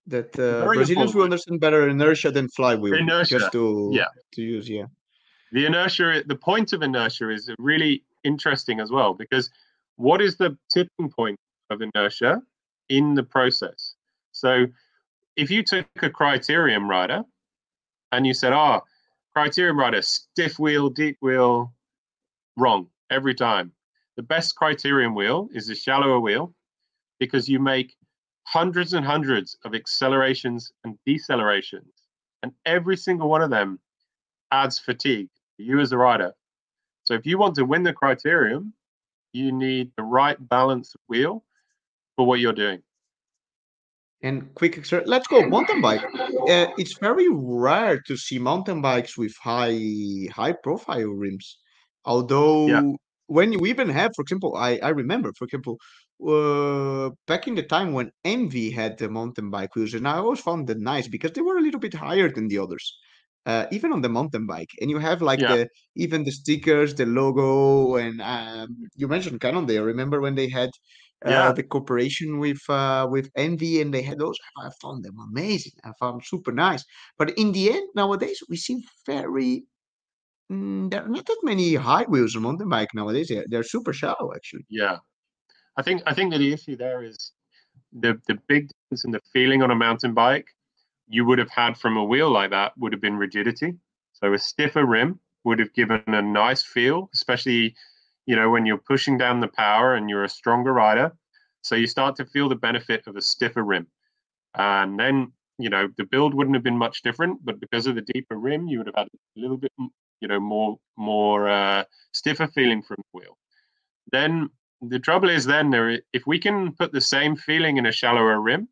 [0.08, 2.96] that uh, Brazilians will understand better inertia than flywheel.
[2.96, 4.06] Inertia, just to yeah.
[4.34, 4.86] to use, yeah.
[5.54, 9.50] The inertia, the point of inertia is really interesting as well because
[9.98, 11.38] what is the tipping point
[11.70, 12.42] of inertia
[12.88, 13.96] in the process?
[14.32, 14.68] So,
[15.36, 17.24] if you took a criterium rider
[18.14, 18.88] and you said, ah, "Oh,
[19.36, 21.74] criterium rider, stiff wheel, deep wheel,"
[22.56, 23.74] wrong every time.
[24.16, 26.56] The best criterium wheel is a shallower wheel
[27.20, 27.98] because you make
[28.44, 31.92] hundreds and hundreds of accelerations and decelerations,
[32.42, 33.80] and every single one of them
[34.52, 35.30] adds fatigue
[35.62, 36.34] you as a rider.
[37.04, 38.74] So if you want to win the criterium,
[39.34, 41.44] you need the right balance of wheel
[42.16, 42.82] for what you're doing.
[44.24, 46.04] And quick, let's go mountain bike.
[46.48, 49.80] Uh, it's very rare to see mountain bikes with high
[50.32, 51.58] high profile rims.
[52.06, 52.84] Although yeah.
[53.26, 55.80] when you even have, for example, I I remember, for example,
[56.28, 60.40] uh, back in the time when ENVE had the mountain bike wheels, and I always
[60.40, 62.96] found them nice because they were a little bit higher than the others,
[63.46, 64.70] uh, even on the mountain bike.
[64.80, 65.56] And you have like yeah.
[65.56, 69.84] the even the stickers, the logo, and um, you mentioned Cannondale.
[69.84, 70.70] Remember when they had
[71.26, 71.52] uh, yeah.
[71.52, 74.38] the cooperation with uh, with ENVE, and they had those.
[74.58, 75.74] I found them amazing.
[75.84, 76.84] I found super nice.
[77.18, 79.64] But in the end, nowadays we see very
[80.52, 83.28] mm, there are not that many high wheels on mountain bike nowadays.
[83.30, 84.66] They're, they're super shallow, actually.
[84.70, 84.98] Yeah,
[85.78, 87.34] I think I think that the issue there is
[87.92, 90.48] the the big difference in the feeling on a mountain bike
[91.12, 93.76] you would have had from a wheel like that would have been rigidity.
[94.14, 97.76] So a stiffer rim would have given a nice feel, especially
[98.26, 101.12] you know when you're pushing down the power and you're a stronger rider.
[101.64, 103.88] So you start to feel the benefit of a stiffer rim,
[104.56, 108.08] and then you know the build wouldn't have been much different, but because of the
[108.14, 109.72] deeper rim, you would have had a little bit
[110.22, 113.38] you know more more uh, stiffer feeling from the wheel.
[114.12, 114.50] Then
[114.82, 118.40] the trouble is then there if we can put the same feeling in a shallower
[118.40, 118.68] rim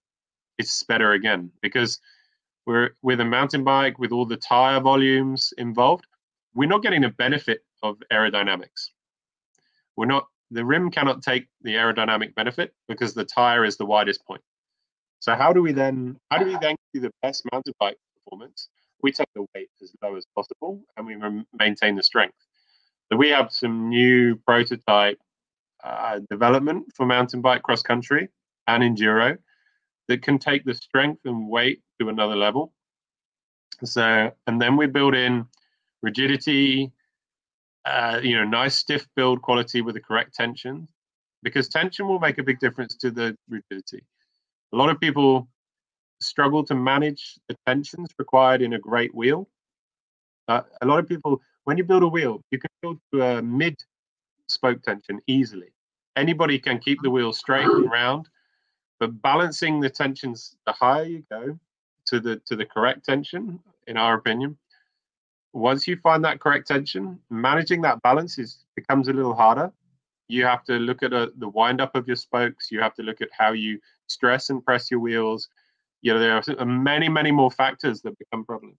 [0.60, 1.99] it's better again because
[2.65, 6.06] we're with a mountain bike with all the tire volumes involved
[6.54, 8.89] we're not getting the benefit of aerodynamics.
[9.95, 14.26] We're not the rim cannot take the aerodynamic benefit because the tire is the widest
[14.26, 14.41] point.
[15.19, 18.69] So how do we then how do we then do the best mountain bike performance?
[19.02, 21.15] We take the weight as low as possible and we
[21.58, 22.38] maintain the strength.
[23.12, 25.19] So we have some new prototype
[25.84, 28.28] uh, development for mountain bike cross country
[28.67, 29.38] and enduro
[30.08, 32.73] that can take the strength and weight to another level.
[33.83, 35.45] So, and then we build in
[36.01, 36.91] rigidity,
[37.85, 40.88] uh, you know, nice stiff build quality with the correct tension,
[41.43, 44.03] because tension will make a big difference to the rigidity.
[44.73, 45.47] A lot of people
[46.21, 49.47] struggle to manage the tensions required in a great wheel.
[50.47, 53.41] Uh, a lot of people, when you build a wheel, you can build to a
[53.41, 53.75] mid
[54.47, 55.71] spoke tension easily.
[56.15, 58.27] Anybody can keep the wheel straight and round,
[58.99, 61.57] but balancing the tensions, the higher you go
[62.10, 64.58] to the to the correct tension, in our opinion,
[65.54, 69.72] once you find that correct tension, managing that balance is becomes a little harder.
[70.28, 72.69] You have to look at a, uh, the wind up of your spokes.
[72.72, 75.50] You have to look at how you stress and press your wheels.
[76.02, 78.78] You know, there are many, many more factors that become problems.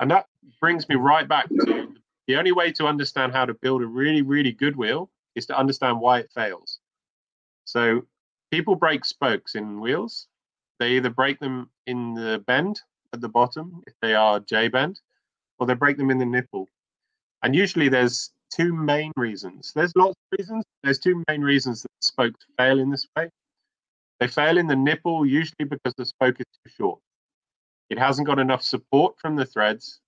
[0.00, 0.26] And that
[0.60, 1.94] brings me right back to
[2.26, 5.58] the only way to understand how to build a really, really good wheel is to
[5.58, 6.78] understand why it fails.
[7.64, 8.02] So
[8.50, 10.26] people break spokes in wheels.
[10.78, 12.80] They either break them in the bend
[13.12, 15.00] at the bottom, if they are J bend,
[15.58, 16.68] or they break them in the nipple.
[17.42, 19.72] And usually there's two main reasons.
[19.74, 20.64] There's lots of reasons.
[20.82, 23.30] There's two main reasons that spokes fail in this way.
[24.20, 27.00] They fail in the nipple usually because the spoke is too short.
[27.90, 30.00] It hasn't got enough support from the threads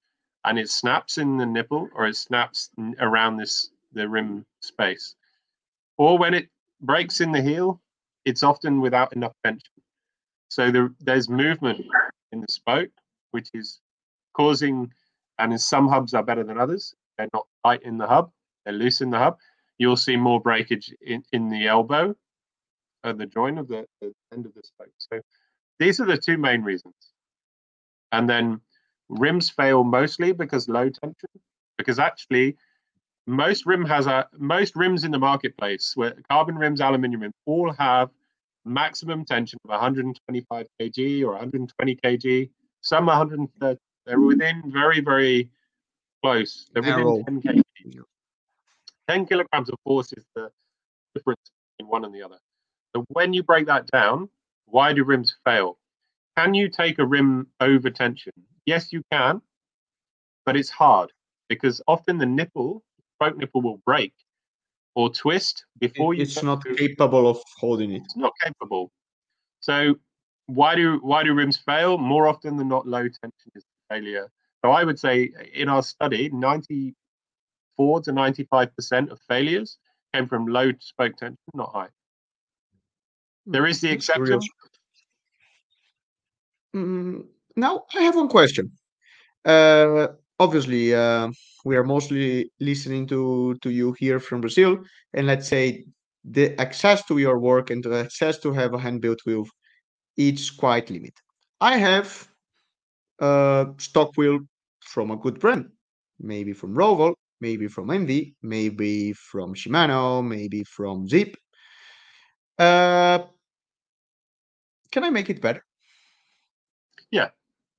[0.45, 5.15] and it snaps in the nipple or it snaps around this the rim space.
[5.97, 6.49] Or when it
[6.81, 7.81] breaks in the heel,
[8.25, 9.73] it's often without enough tension.
[10.51, 11.87] So there, there's movement
[12.33, 12.91] in the spoke,
[13.31, 13.81] which is
[14.35, 14.93] causing,
[15.39, 16.95] and in some hubs are better than others.
[17.17, 18.31] They're not tight in the hub,
[18.65, 19.39] they're loose in the hub.
[19.79, 22.15] You'll see more breakage in, in the elbow,
[23.05, 24.93] at the joint of the, the end of the spoke.
[24.99, 25.21] So
[25.79, 26.95] these are the two main reasons.
[28.13, 28.61] And then
[29.09, 31.31] rims fail mostly because low tension,
[31.79, 32.57] because actually
[33.27, 37.73] most rim has a most rims in the marketplace where carbon rims, aluminium rims all
[37.73, 38.11] have
[38.65, 42.51] maximum tension of 125 kg or 120 kg,
[42.83, 43.79] some 130.
[44.07, 45.51] They're within very, very
[46.23, 46.69] close.
[46.73, 48.03] They're within 10 kg.
[49.09, 50.51] 10 kilograms of force is the
[51.15, 51.41] difference
[51.79, 52.39] between one and the other.
[52.95, 54.29] So when you break that down,
[54.67, 55.79] why do rims fail?
[56.37, 58.33] Can you take a rim over tension?
[58.67, 59.43] Yes, you can,
[60.47, 61.11] but it's hard
[61.49, 62.83] because often the nipple,
[63.17, 64.13] spoke nipple will break
[64.95, 66.23] or twist before you.
[66.23, 68.03] It's not capable of holding it.
[68.05, 68.91] It's not capable.
[69.61, 69.95] So
[70.47, 71.99] why do why do rims fail?
[71.99, 74.29] More often than not, low tension is failure.
[74.65, 79.79] So I would say in our study, 94 to 95 percent of failures
[80.15, 81.89] came from low spoke tension, not high.
[83.47, 84.41] There is the exception.
[86.75, 87.25] Mm,
[87.57, 88.73] now I have one question.
[89.45, 90.09] Uh,
[90.41, 91.31] obviously, uh,
[91.65, 94.79] we are mostly listening to to you here from Brazil,
[95.15, 95.85] and let's say
[96.25, 99.47] the access to your work and the access to have a hand built wheel,
[100.17, 101.15] it's quite limited.
[101.61, 102.29] I have
[103.21, 104.41] a stock wheel
[104.81, 105.71] from a good brand,
[106.19, 111.35] maybe from Roval, maybe from ENVE, maybe from Shimano, maybe from Zipp
[112.59, 113.25] Uh,
[114.91, 115.65] can I make it better?
[117.11, 117.31] Yeah,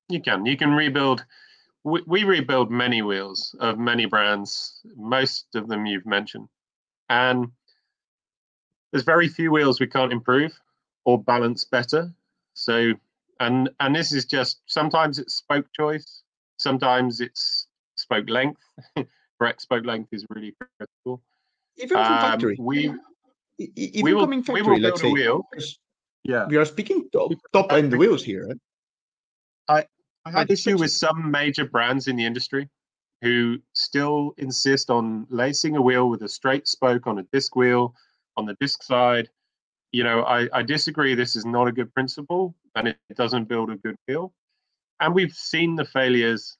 [0.09, 0.45] you can.
[0.45, 1.25] You can rebuild.
[1.83, 6.47] We, we rebuild many wheels of many brands, most of them you've mentioned.
[7.09, 7.47] And
[8.91, 10.53] there's very few wheels we can't improve
[11.05, 12.11] or balance better.
[12.53, 12.93] So,
[13.39, 16.23] and and this is just sometimes it's spoke choice,
[16.57, 18.61] sometimes it's spoke length.
[19.39, 21.23] Correct spoke length is really critical.
[21.77, 22.93] Even from um, factory, we
[23.57, 25.47] even we will, coming factory, we will let's say, wheel.
[26.23, 28.47] Yeah, we are speaking top, top end wheels here.
[28.47, 28.57] Right?
[29.67, 29.85] I
[30.25, 32.69] I had issue with some major brands in the industry
[33.21, 37.93] who still insist on lacing a wheel with a straight spoke on a disc wheel
[38.37, 39.29] on the disc side.
[39.91, 41.15] You know, I, I disagree.
[41.15, 44.33] This is not a good principle and it doesn't build a good wheel.
[44.99, 46.57] And we've seen the failures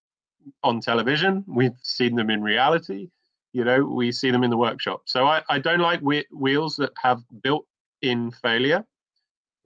[0.64, 3.10] on television, we've seen them in reality.
[3.54, 5.04] You know, we see them in the workshop.
[5.06, 7.66] So I, I don't like wheels that have built
[8.02, 8.86] in failure,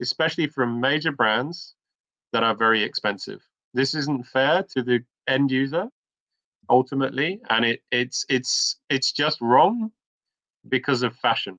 [0.02, 1.74] especially from major brands
[2.32, 3.45] that are very expensive.
[3.76, 5.90] This isn't fair to the end user
[6.70, 9.90] ultimately, and it, it's it's it's just wrong
[10.66, 11.58] because of fashion,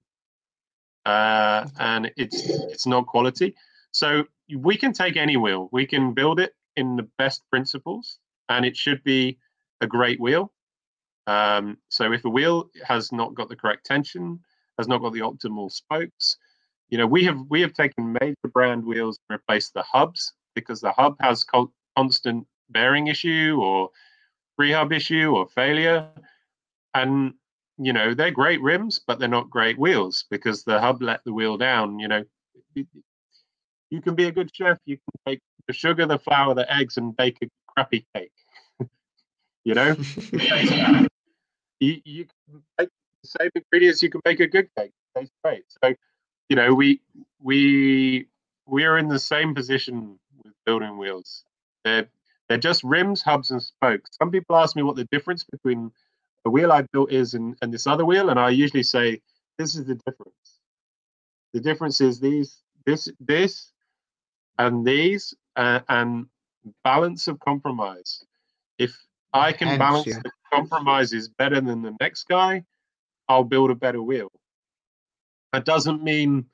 [1.05, 2.41] uh, and it's
[2.73, 3.53] it's not quality.
[3.91, 8.17] So we can take any wheel, we can build it in the best principles,
[8.49, 9.37] and it should be
[9.81, 10.51] a great wheel.
[11.27, 14.39] Um, so if a wheel has not got the correct tension,
[14.79, 16.37] has not got the optimal spokes,
[16.89, 20.81] you know we have we have taken major brand wheels and replaced the hubs because
[20.81, 21.43] the hub has
[21.97, 23.89] constant bearing issue or
[24.59, 26.07] freehub issue or failure.
[26.93, 27.33] And,
[27.77, 31.33] you know, they're great rims, but they're not great wheels because the hub let the
[31.33, 31.99] wheel down.
[31.99, 32.23] You know,
[33.89, 34.77] you can be a good chef.
[34.85, 38.31] You can take the sugar, the flour, the eggs, and bake a crappy cake.
[39.63, 39.95] you know,
[41.79, 42.89] you, you can make
[43.23, 44.01] the same ingredients.
[44.03, 44.91] You can make a good cake.
[45.15, 45.63] It tastes great.
[45.83, 45.93] So,
[46.49, 47.01] you know, we
[47.41, 48.27] we
[48.65, 51.43] we are in the same position with building wheels.
[51.87, 52.07] They're
[52.47, 54.09] they're just rims, hubs, and spokes.
[54.19, 55.91] Some people ask me what the difference between
[56.43, 59.21] the wheel I built is and, and this other wheel, and I usually say
[59.57, 60.59] this is the difference.
[61.53, 63.71] The difference is these, this, this,
[64.57, 66.27] and these, uh, and
[66.83, 68.23] balance of compromise.
[68.77, 68.95] If
[69.33, 70.19] I can Hence, balance yeah.
[70.23, 72.63] the compromises better than the next guy,
[73.27, 74.31] I'll build a better wheel.
[75.51, 76.45] That doesn't mean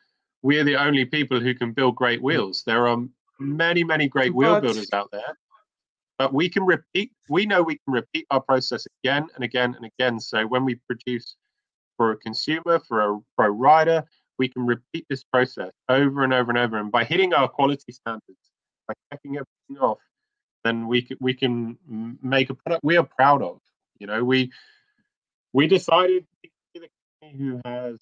[0.41, 2.23] we're the only people who can build great mm.
[2.23, 2.63] wheels.
[2.65, 3.03] There are
[3.43, 5.37] many, many great wheel builders out there.
[6.17, 9.85] But we can repeat, we know we can repeat our process again and again and
[9.85, 10.19] again.
[10.19, 11.35] So when we produce
[11.97, 14.03] for a consumer, for a pro rider,
[14.37, 16.77] we can repeat this process over and over and over.
[16.77, 18.39] And by hitting our quality standards,
[18.87, 19.99] by checking everything off,
[20.63, 21.77] then we can we can
[22.21, 23.59] make a product we are proud of.
[23.99, 24.51] You know, we
[25.51, 26.89] we decided to be the
[27.21, 27.99] company who has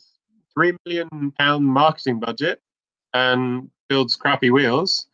[0.53, 2.61] three million pound marketing budget
[3.13, 5.07] and builds crappy wheels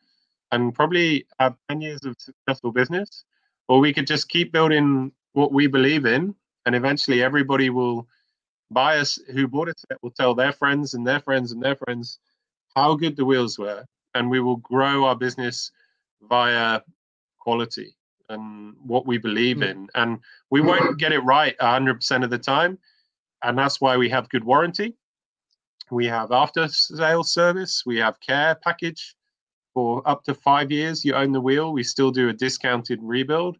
[0.52, 3.24] and probably have 10 years of successful business
[3.68, 6.34] or we could just keep building what we believe in,
[6.66, 8.08] and eventually everybody will
[8.72, 12.20] buy us who bought set will tell their friends and their friends and their friends
[12.76, 15.72] how good the wheels were, and we will grow our business
[16.22, 16.82] via
[17.39, 17.95] quality
[18.30, 19.70] and what we believe mm.
[19.70, 19.88] in.
[19.95, 20.20] And
[20.50, 22.78] we won't get it right 100% of the time.
[23.43, 24.95] And that's why we have good warranty.
[25.91, 29.16] We have after sales service, we have care package
[29.78, 31.05] for up to five years.
[31.05, 33.57] You own the wheel, we still do a discounted rebuild.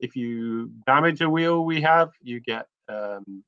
[0.00, 3.44] If you damage a wheel, we have, you get um,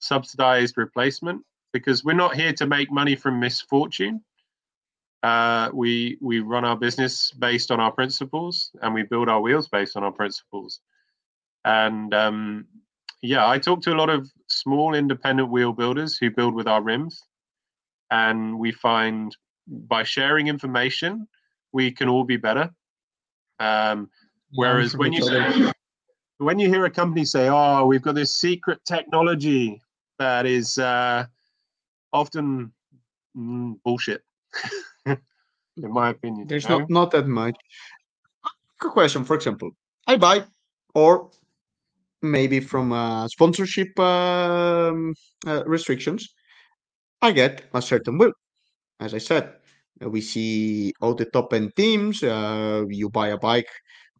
[0.00, 4.24] subsidized replacement because we're not here to make money from misfortune.
[5.22, 9.68] Uh, we we run our business based on our principles, and we build our wheels
[9.68, 10.80] based on our principles.
[11.64, 12.66] And um,
[13.22, 16.82] yeah, I talk to a lot of small independent wheel builders who build with our
[16.82, 17.22] rims,
[18.10, 19.36] and we find
[19.68, 21.28] by sharing information,
[21.72, 22.70] we can all be better.
[23.58, 24.10] Um,
[24.52, 25.72] whereas when you say,
[26.38, 29.80] when you hear a company say, "Oh, we've got this secret technology
[30.18, 31.26] that is uh,
[32.12, 32.72] often
[33.36, 34.22] mm, bullshit,"
[35.06, 35.18] in
[35.76, 36.46] my opinion.
[36.46, 37.56] There's not not that much.
[38.78, 39.24] Good question.
[39.24, 39.70] For example,
[40.06, 40.44] I buy
[40.94, 41.30] or
[42.22, 45.14] maybe from uh, sponsorship um,
[45.46, 46.34] uh, restrictions,
[47.22, 48.32] I get a certain will.
[49.00, 49.54] As I said,
[50.00, 52.22] we see all the top end teams.
[52.22, 53.70] Uh, you buy a bike.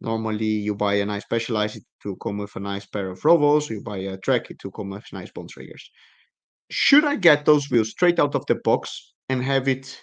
[0.00, 3.70] Normally, you buy a nice Specialized to come with a nice pair of Rovals.
[3.70, 5.82] You buy a Trek to come with nice Bontragers.
[6.70, 10.02] Should I get those wheels straight out of the box and have it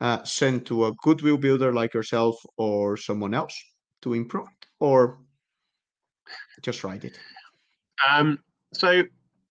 [0.00, 3.56] uh, sent to a good wheel builder like yourself or someone else
[4.02, 5.18] to improve it, or
[6.62, 7.18] just ride it?
[8.08, 8.38] Um,
[8.74, 9.02] so,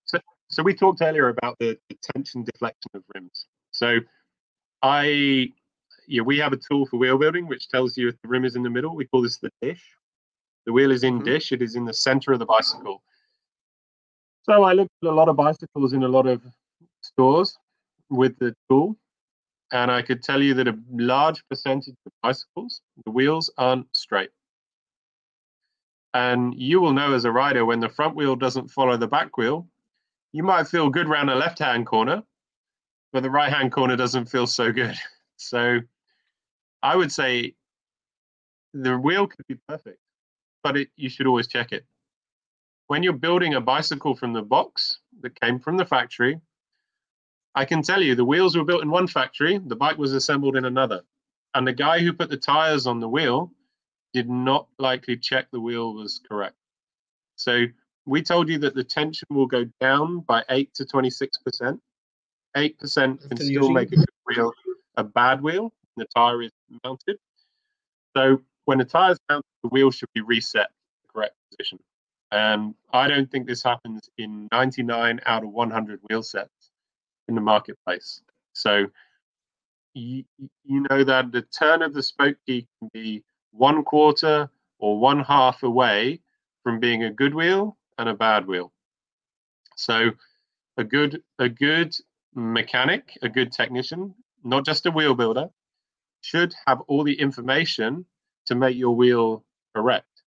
[0.05, 1.77] so, so we talked earlier about the
[2.13, 3.47] tension deflection of rims.
[3.71, 3.99] So,
[4.81, 5.49] I,
[6.07, 8.55] yeah, we have a tool for wheel building which tells you if the rim is
[8.55, 8.95] in the middle.
[8.95, 9.83] We call this the dish.
[10.65, 11.25] The wheel is in mm-hmm.
[11.25, 11.51] dish.
[11.51, 13.01] It is in the center of the bicycle.
[14.43, 16.41] So I looked at a lot of bicycles in a lot of
[17.01, 17.57] stores
[18.09, 18.95] with the tool,
[19.71, 24.29] and I could tell you that a large percentage of bicycles, the wheels aren't straight.
[26.13, 29.35] And you will know as a rider when the front wheel doesn't follow the back
[29.37, 29.67] wheel,
[30.31, 32.21] you might feel good around a left hand corner,
[33.15, 34.95] but the right hand corner doesn't feel so good.
[35.37, 35.79] So
[36.81, 37.55] I would say
[38.73, 39.99] the wheel could be perfect,
[40.63, 41.85] but it, you should always check it.
[42.87, 46.39] When you're building a bicycle from the box that came from the factory,
[47.53, 50.55] I can tell you the wheels were built in one factory, the bike was assembled
[50.55, 51.01] in another.
[51.53, 53.51] And the guy who put the tires on the wheel
[54.13, 56.55] did not likely check the wheel was correct.
[57.35, 57.65] So
[58.05, 61.77] we told you that the tension will go down by 8 to 26%.
[62.55, 64.53] 8% can still make a good wheel
[64.97, 65.73] a bad wheel.
[65.97, 66.51] The tire is
[66.83, 67.17] mounted.
[68.15, 71.79] So when the tire is mounted, the wheel should be reset to the correct position.
[72.31, 76.71] And I don't think this happens in 99 out of 100 wheel sets
[77.27, 78.21] in the marketplace.
[78.53, 78.87] So
[79.93, 80.23] you,
[80.63, 84.49] you know that the turn of the spoke key can be one quarter
[84.79, 86.19] or one half away
[86.63, 88.73] from being a good wheel and a bad wheel.
[89.77, 90.11] So
[90.77, 91.95] a good a good
[92.35, 94.13] mechanic, a good technician,
[94.43, 95.49] not just a wheel builder,
[96.21, 98.05] should have all the information
[98.45, 99.43] to make your wheel
[99.75, 100.23] correct.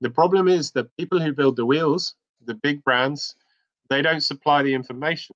[0.00, 2.14] The problem is that people who build the wheels,
[2.44, 3.34] the big brands,
[3.88, 5.34] they don't supply the information.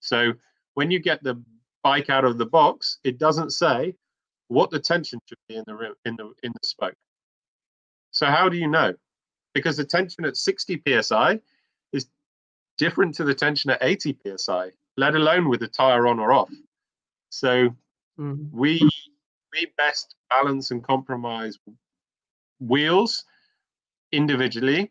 [0.00, 0.34] So
[0.74, 1.42] when you get the
[1.82, 3.94] bike out of the box, it doesn't say
[4.48, 6.94] what the tension should be in the in the in the spoke.
[8.10, 8.94] So how do you know?
[9.54, 11.40] Because the tension at 60 psi
[11.92, 12.06] is
[12.76, 16.50] different to the tension at 80 psi, let alone with the tire on or off.
[17.30, 17.70] So
[18.18, 18.44] mm-hmm.
[18.52, 18.88] we
[19.52, 21.58] we best balance and compromise
[22.60, 23.24] wheels
[24.12, 24.90] individually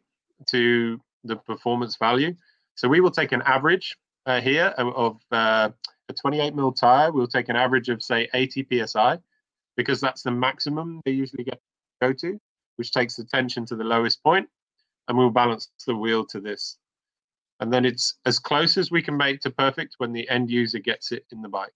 [0.50, 2.36] to the performance value.
[2.76, 3.96] So we will take an average
[4.26, 5.70] uh, here of, of uh,
[6.10, 7.12] a 28 mil tire.
[7.12, 9.20] We'll take an average of say 80 psi
[9.76, 11.60] because that's the maximum they usually get
[12.02, 12.40] go to,
[12.76, 14.48] which takes the tension to the lowest point,
[15.08, 16.78] and we'll balance the wheel to this.
[17.64, 20.80] And then it's as close as we can make to perfect when the end user
[20.80, 21.72] gets it in the bike.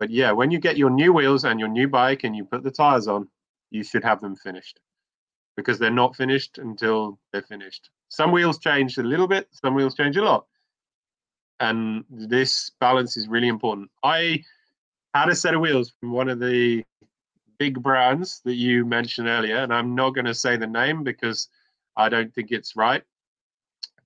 [0.00, 2.64] But yeah, when you get your new wheels and your new bike and you put
[2.64, 3.28] the tires on,
[3.70, 4.80] you should have them finished
[5.56, 7.90] because they're not finished until they're finished.
[8.08, 10.46] Some wheels change a little bit, some wheels change a lot.
[11.60, 13.88] And this balance is really important.
[14.02, 14.42] I
[15.14, 16.82] had a set of wheels from one of the
[17.56, 21.46] big brands that you mentioned earlier, and I'm not going to say the name because
[21.96, 23.04] I don't think it's right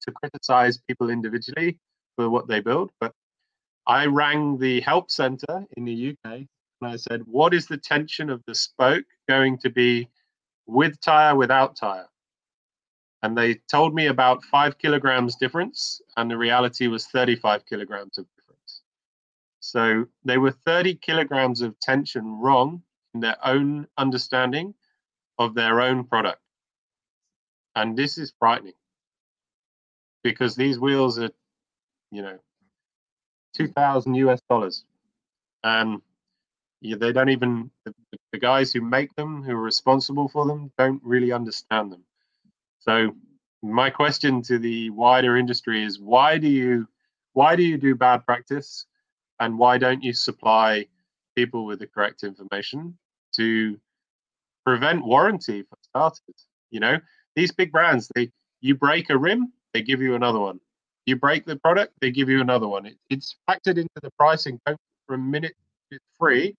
[0.07, 1.79] to criticize people individually
[2.17, 2.91] for what they build.
[3.01, 3.13] But
[3.87, 6.49] I rang the help center in the UK and
[6.83, 10.09] I said, What is the tension of the spoke going to be
[10.67, 12.09] with tire, without tire?
[13.27, 18.27] and they told me about five kilograms difference, and the reality was 35 kilograms of
[18.37, 18.83] difference.
[19.59, 22.83] So they were 30 kilograms of tension wrong
[23.15, 24.75] in their own understanding
[25.39, 26.41] of their own product.
[27.75, 28.75] And this is frightening
[30.31, 31.31] because these wheels are,
[32.11, 32.39] you know,
[33.55, 34.85] 2000 US dollars.
[35.64, 36.01] And
[36.81, 37.95] yeah, they don't even, the,
[38.33, 42.05] the guys who make them, who are responsible for them, don't really understand them.
[42.81, 43.14] So
[43.62, 46.87] my question to the wider industry is why do you
[47.33, 48.87] why do you do bad practice
[49.41, 50.87] and why don't you supply
[51.35, 52.97] people with the correct information
[53.35, 53.79] to
[54.64, 56.99] prevent warranty for starters you know
[57.35, 60.61] these big brands they you break a rim they give you another one
[61.07, 64.61] you break the product they give you another one it, it's factored into the pricing
[64.67, 65.55] for a minute
[65.91, 66.55] it's free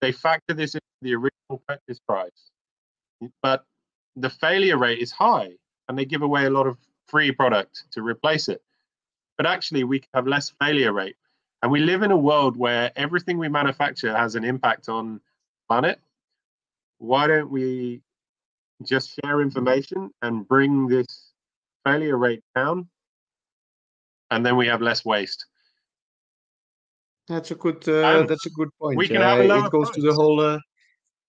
[0.00, 2.50] they factor this into the original purchase price
[3.42, 3.64] but
[4.16, 5.50] the failure rate is high
[5.88, 6.76] and they give away a lot of
[7.06, 8.62] free product to replace it.
[9.36, 11.16] But actually, we have less failure rate.
[11.62, 15.20] And we live in a world where everything we manufacture has an impact on
[15.68, 16.00] planet.
[16.98, 18.02] Why don't we
[18.84, 21.29] just share information and bring this
[21.84, 22.88] failure rate down?
[24.30, 25.44] And then we have less waste.
[27.28, 27.88] That's a good.
[27.88, 28.96] Uh, that's a good point.
[28.96, 29.96] We can have a lower it goes price.
[29.96, 30.40] to the whole.
[30.40, 30.58] Uh,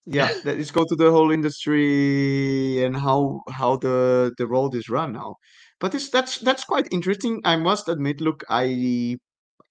[0.06, 4.88] yeah, that is go to the whole industry and how how the the road is
[4.88, 5.36] run now.
[5.78, 7.40] But it's that's that's quite interesting.
[7.44, 8.20] I must admit.
[8.20, 9.16] Look, I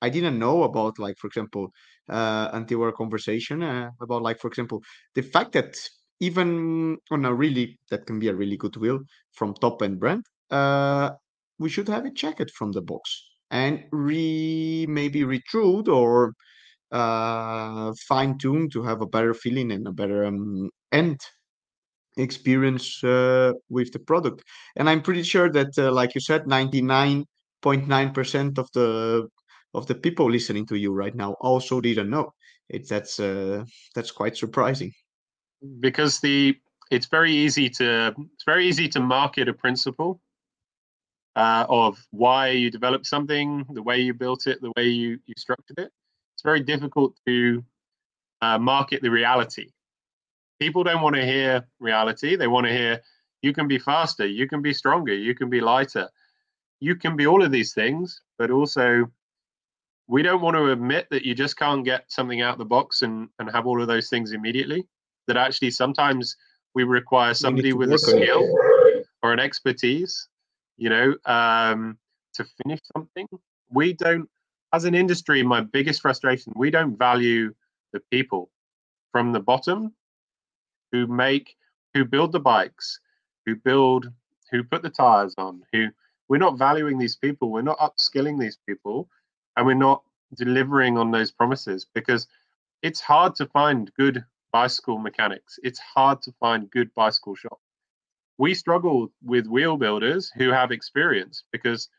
[0.02, 1.72] I didn't know about like for example
[2.10, 4.82] uh, until our conversation uh, about like for example
[5.16, 5.76] the fact that
[6.22, 9.00] even on a really that can be a really good will
[9.34, 11.12] from top end brand, uh,
[11.60, 16.34] we should have it checked from the box and re maybe retrued or
[16.92, 21.20] uh, fine tune to have a better feeling and a better um, end
[22.18, 24.44] experience uh, with the product.
[24.76, 29.28] And I'm pretty sure that, uh, like you said, 99.9% of the
[29.74, 32.34] of the people listening to you right now also didn't know.
[32.68, 33.64] It, that's uh,
[33.96, 34.92] that's quite surprising.
[35.80, 36.58] Because the
[36.90, 40.20] it's very easy to it's very easy to market a principle
[41.36, 45.34] uh, of why you developed something, the way you built it, the way you you
[45.38, 45.92] structured it
[46.42, 47.64] it's very difficult to
[48.42, 49.70] uh, market the reality.
[50.60, 52.36] People don't want to hear reality.
[52.36, 53.00] They want to hear
[53.44, 56.10] you can be faster, you can be stronger, you can be lighter,
[56.80, 59.06] you can be all of these things, but also
[60.08, 63.04] we don't want to admit that you just can't get something out of the box
[63.04, 64.88] and, and have all of those things immediately.
[65.28, 66.38] That actually sometimes
[66.74, 68.50] we require somebody with a skill
[69.22, 70.28] or an expertise,
[70.78, 71.98] you know, um,
[72.34, 73.28] to finish something.
[73.70, 74.30] We don't
[74.74, 77.54] as an industry, my biggest frustration, we don't value
[77.94, 78.50] the people
[79.12, 79.94] from the bottom
[80.92, 81.56] who make,
[81.94, 83.00] who build the bikes,
[83.46, 84.10] who build,
[84.50, 85.88] who put the tires on, who
[86.30, 89.10] we're not valuing these people, we're not upskilling these people,
[89.58, 90.04] and we're not
[90.36, 92.28] delivering on those promises because
[92.82, 95.60] it's hard to find good bicycle mechanics.
[95.64, 97.62] It's hard to find good bicycle shops.
[98.42, 101.90] We struggle with wheel builders who have experience because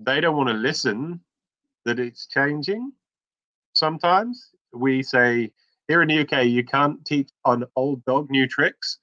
[0.00, 1.20] they don't want to listen
[1.84, 2.90] that it's changing
[3.74, 4.50] sometimes.
[4.72, 5.52] We say
[5.86, 8.98] here in the UK, you can't teach an old dog new tricks.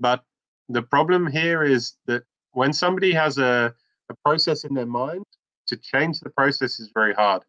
[0.00, 0.22] But
[0.68, 3.74] the problem here is that when somebody has a,
[4.10, 5.24] a process in their mind,
[5.68, 7.42] to change the process is very hard.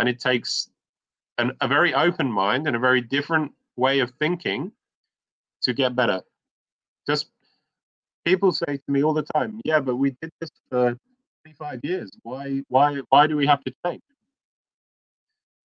[0.00, 0.68] And it takes
[1.38, 4.72] an, a very open mind and a very different way of thinking
[5.62, 6.22] to get better.
[7.06, 7.28] Just
[8.24, 10.96] people say to me all the time, yeah, but we did this for
[11.44, 12.10] 25 years.
[12.22, 14.02] Why, why, why do we have to change?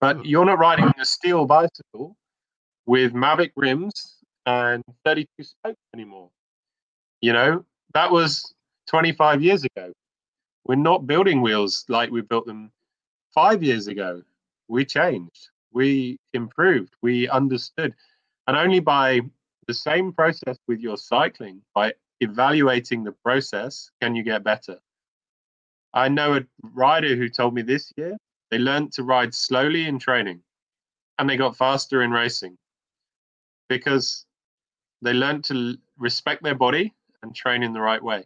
[0.01, 2.15] But you're not riding a steel bicycle
[2.85, 6.29] with Mavic rims and 32 spokes anymore.
[7.21, 8.53] You know, that was
[8.87, 9.91] 25 years ago.
[10.65, 12.71] We're not building wheels like we built them
[13.33, 14.21] five years ago.
[14.67, 17.93] We changed, we improved, we understood.
[18.47, 19.21] And only by
[19.67, 24.77] the same process with your cycling, by evaluating the process, can you get better.
[25.93, 28.17] I know a rider who told me this year
[28.51, 30.41] they learned to ride slowly in training
[31.17, 32.57] and they got faster in racing
[33.67, 34.25] because
[35.01, 36.93] they learned to respect their body
[37.23, 38.25] and train in the right way.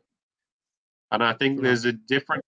[1.11, 2.43] And I think there's a different,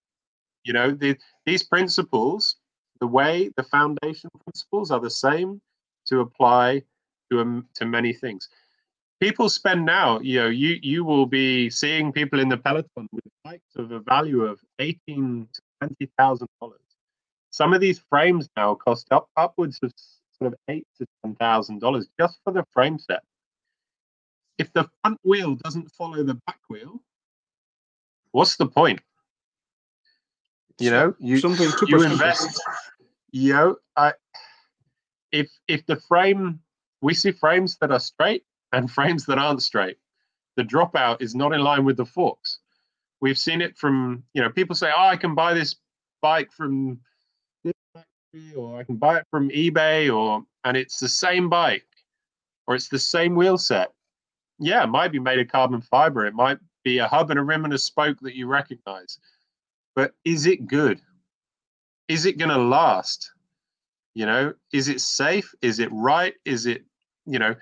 [0.64, 2.56] you know, the, these principles,
[3.00, 5.62] the way, the foundation principles are the same
[6.08, 6.84] to apply
[7.32, 8.50] to um, to many things
[9.20, 13.24] people spend now, you know, you you will be seeing people in the peloton with
[13.44, 16.80] bikes of a value of eighteen to twenty thousand dollars.
[17.52, 19.94] Some of these frames now cost up upwards of
[20.38, 23.24] sort of eight to ten thousand dollars just for the frame set.
[24.58, 27.02] If the front wheel doesn't follow the back wheel,
[28.32, 29.02] what's the point?
[30.80, 32.62] You know, you Something you invest.
[33.32, 34.14] You know, I
[35.32, 36.60] if if the frame
[37.02, 39.98] we see frames that are straight and frames that aren't straight,
[40.58, 42.60] the dropout is not in line with the forks.
[43.22, 45.76] We've seen it from you know people say, oh, I can buy this
[46.22, 47.00] bike from
[47.64, 51.88] this factory, or I can buy it from eBay, or and it's the same bike,
[52.68, 53.92] or it's the same wheel set.
[54.60, 56.26] Yeah, it might be made of carbon fiber.
[56.26, 59.20] It might be a hub and a rim and a spoke that you recognize.
[59.96, 61.02] But is it good?
[62.08, 63.32] Is it going to last?
[64.14, 65.54] You know, is it safe?
[65.62, 66.36] Is it right?
[66.46, 66.86] Is it,
[67.26, 67.56] you know,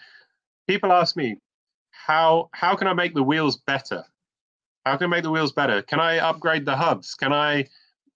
[0.67, 1.37] people ask me,
[1.91, 4.03] how how can I make the wheels better?
[4.85, 5.81] How can I make the wheels better?
[5.81, 7.15] Can I upgrade the hubs?
[7.15, 7.67] Can I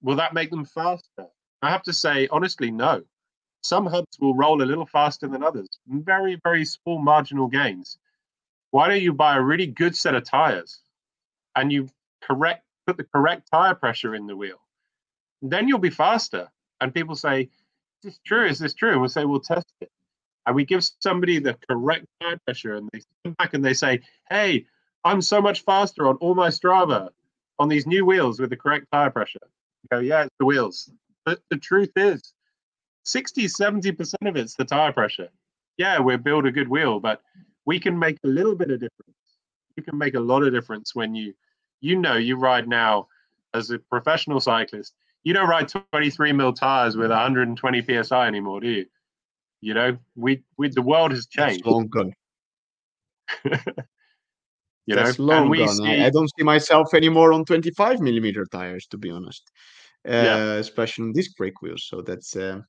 [0.01, 1.27] will that make them faster?
[1.61, 3.03] I have to say honestly, no.
[3.63, 5.67] Some hubs will roll a little faster than others.
[5.87, 7.97] Very, very small marginal gains.
[8.71, 10.79] Why don't you buy a really good set of tires
[11.55, 11.89] and you
[12.21, 14.59] correct put the correct tire pressure in the wheel?
[15.41, 16.49] Then you'll be faster.
[16.81, 17.49] And people say, Is
[18.03, 18.47] this true?
[18.47, 18.91] Is this true?
[18.91, 19.91] And we'll say, We'll test it.
[20.47, 23.99] And we give somebody the correct tire pressure and they come back and they say,
[24.29, 24.65] Hey,
[25.03, 27.09] I'm so much faster on all my Strava
[27.59, 29.39] on these new wheels with the correct tire pressure.
[29.83, 30.89] You go, yeah, it's the wheels.
[31.25, 32.33] But the truth is,
[33.03, 35.29] 60, 70% of it's the tire pressure.
[35.77, 37.21] Yeah, we build a good wheel, but
[37.65, 39.15] we can make a little bit of difference.
[39.75, 41.33] You can make a lot of difference when you,
[41.81, 43.07] you know, you ride now
[43.53, 44.93] as a professional cyclist.
[45.23, 48.85] You don't ride 23 mil tires with 120 psi anymore, do you?
[49.61, 51.65] You know, we, we the world has That's changed.
[51.65, 52.13] long gone.
[54.85, 55.67] you know, That's long gone.
[55.67, 59.43] see, I, don't see myself anymore on 25 millimeter tires, to be honest.
[60.07, 60.53] Uh, Yeah.
[60.55, 61.85] especially on disc brake wheels.
[61.87, 62.61] So that's uh,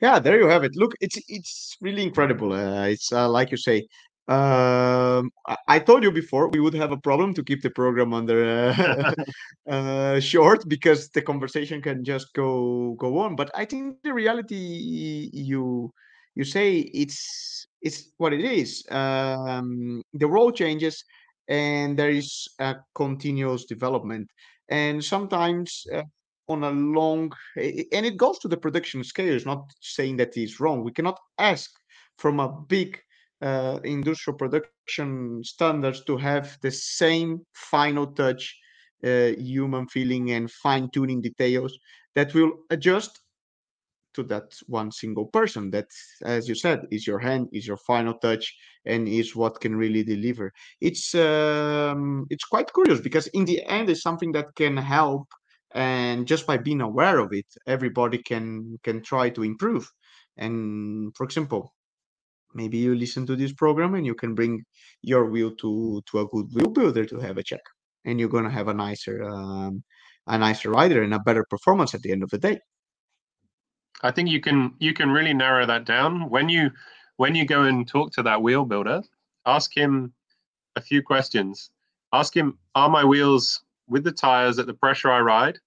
[0.00, 0.72] yeah, there you have it.
[0.74, 2.52] Look, it's it's really incredible.
[2.52, 3.86] Uh, it's uh, like you say.
[4.28, 8.14] Um, I, I told you before we would have a problem to keep the program
[8.14, 9.12] under uh,
[9.70, 13.36] uh, short because the conversation can just go go on.
[13.36, 15.92] But I think the reality you
[16.34, 18.84] you say it's it's what it is.
[18.90, 21.04] Um, the role changes,
[21.48, 24.28] and there is a continuous development.
[24.68, 26.02] And sometimes uh,
[26.48, 29.46] on a long, and it goes to the production scale scales.
[29.46, 30.84] Not saying that is wrong.
[30.84, 31.70] We cannot ask
[32.18, 33.00] from a big
[33.40, 38.56] uh, industrial production standards to have the same final touch
[39.04, 41.76] uh, human feeling and fine tuning details
[42.14, 43.20] that will adjust
[44.14, 45.86] to that one single person that
[46.24, 48.54] as you said is your hand is your final touch
[48.84, 50.52] and is what can really deliver.
[50.80, 55.28] It's um it's quite curious because in the end it's something that can help
[55.74, 59.88] and just by being aware of it everybody can can try to improve.
[60.36, 61.72] And for example
[62.54, 64.64] maybe you listen to this program and you can bring
[65.02, 67.62] your wheel to to a good wheel builder to have a check.
[68.04, 69.82] And you're going to have a nicer um,
[70.26, 72.58] a nicer rider and a better performance at the end of the day
[74.02, 76.70] I think you can you can really narrow that down when you
[77.16, 79.02] when you go and talk to that wheel builder.
[79.46, 80.12] Ask him
[80.76, 81.70] a few questions.
[82.12, 85.58] Ask him, are my wheels with the tires at the pressure I ride?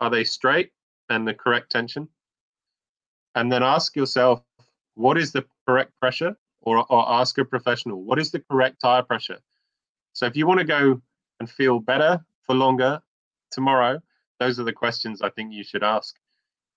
[0.00, 0.72] Are they straight
[1.10, 2.08] and the correct tension?
[3.34, 4.42] And then ask yourself,
[4.94, 6.36] what is the correct pressure?
[6.64, 9.38] Or, or ask a professional, what is the correct tire pressure?
[10.12, 11.02] So if you want to go
[11.40, 13.02] and feel better for longer
[13.50, 14.00] tomorrow,
[14.38, 16.14] those are the questions I think you should ask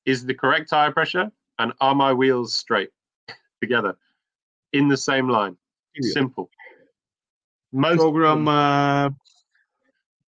[0.06, 2.90] is the correct tire pressure and are my wheels straight
[3.62, 3.98] together
[4.74, 5.58] in the same line?
[5.96, 6.14] Period.
[6.14, 6.50] simple.
[7.72, 9.10] Most program uh,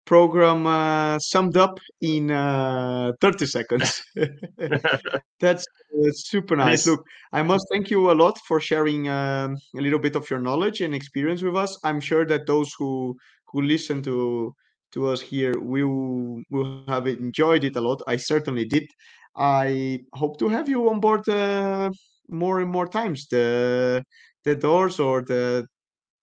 [0.08, 4.04] program uh, summed up in uh, 30 seconds.
[5.40, 6.88] That's uh, super nice.
[6.88, 7.04] Look
[7.34, 10.82] i must thank you a lot for sharing um, a little bit of your knowledge
[10.82, 11.78] and experience with us.
[11.84, 13.16] I'm sure that those who
[13.52, 14.56] who listen to
[14.94, 18.02] to us here will will have enjoyed it a lot.
[18.08, 18.88] I certainly did
[19.38, 21.90] i hope to have you on board uh,
[22.30, 24.04] more and more times the
[24.44, 25.66] the doors or the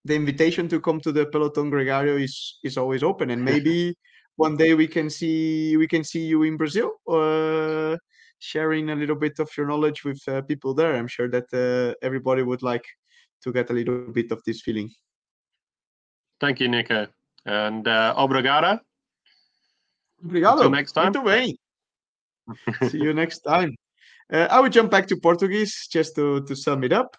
[0.05, 3.95] the invitation to come to the Peloton Gregario is is always open, and maybe
[4.35, 7.97] one day we can see we can see you in Brazil, uh,
[8.37, 10.95] sharing a little bit of your knowledge with uh, people there.
[10.95, 12.85] I'm sure that uh, everybody would like
[13.43, 14.89] to get a little bit of this feeling.
[16.39, 17.07] thank you nico
[17.45, 18.79] and uh, obrigada
[20.23, 20.57] Obrigado.
[20.57, 21.11] Until next time.
[21.11, 21.57] Muito bem.
[22.89, 23.75] See you next time.
[24.31, 27.15] Uh, I will jump back to Portuguese just to, to sum it up.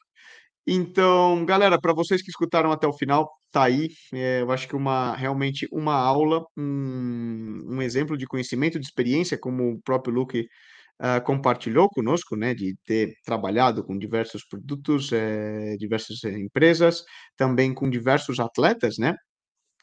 [0.66, 3.88] Então, galera, para vocês que escutaram até o final, tá aí.
[4.12, 9.38] É, eu acho que uma realmente uma aula, um, um exemplo de conhecimento, de experiência,
[9.38, 10.48] como o próprio Luke
[10.98, 17.04] ah, compartilhou conosco, né, de ter trabalhado com diversos produtos, eh, diversas empresas,
[17.36, 19.14] também com diversos atletas, né?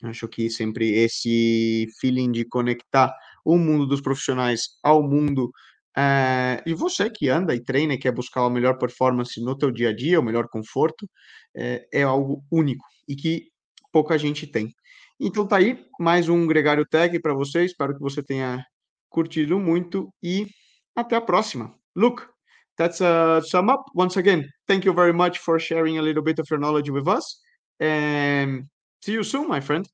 [0.04, 3.14] Acho que sempre esse feeling de conectar
[3.44, 5.52] o mundo dos profissionais ao mundo
[5.96, 9.72] é, e você que anda e treina e quer buscar a melhor performance no teu
[9.72, 11.08] dia a dia, o melhor conforto,
[11.56, 13.48] é, é algo único e que
[13.92, 14.74] pouca gente tem.
[15.20, 17.64] Então tá aí mais um Gregário Tag para você.
[17.64, 18.66] Espero que você tenha
[19.10, 20.48] curtido muito e
[20.96, 21.74] até a próxima.
[21.96, 22.28] Look,
[22.76, 23.84] that's a sum up.
[23.96, 27.08] Once again, thank you very much for sharing a little bit of your knowledge with
[27.08, 27.40] us.
[27.80, 28.64] And
[29.04, 29.88] see you soon, my friend.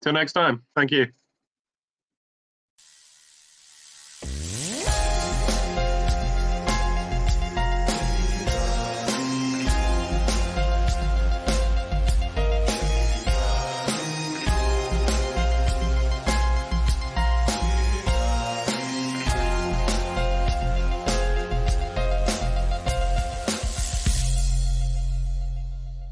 [0.00, 0.64] Till next time.
[0.74, 1.17] Thank you.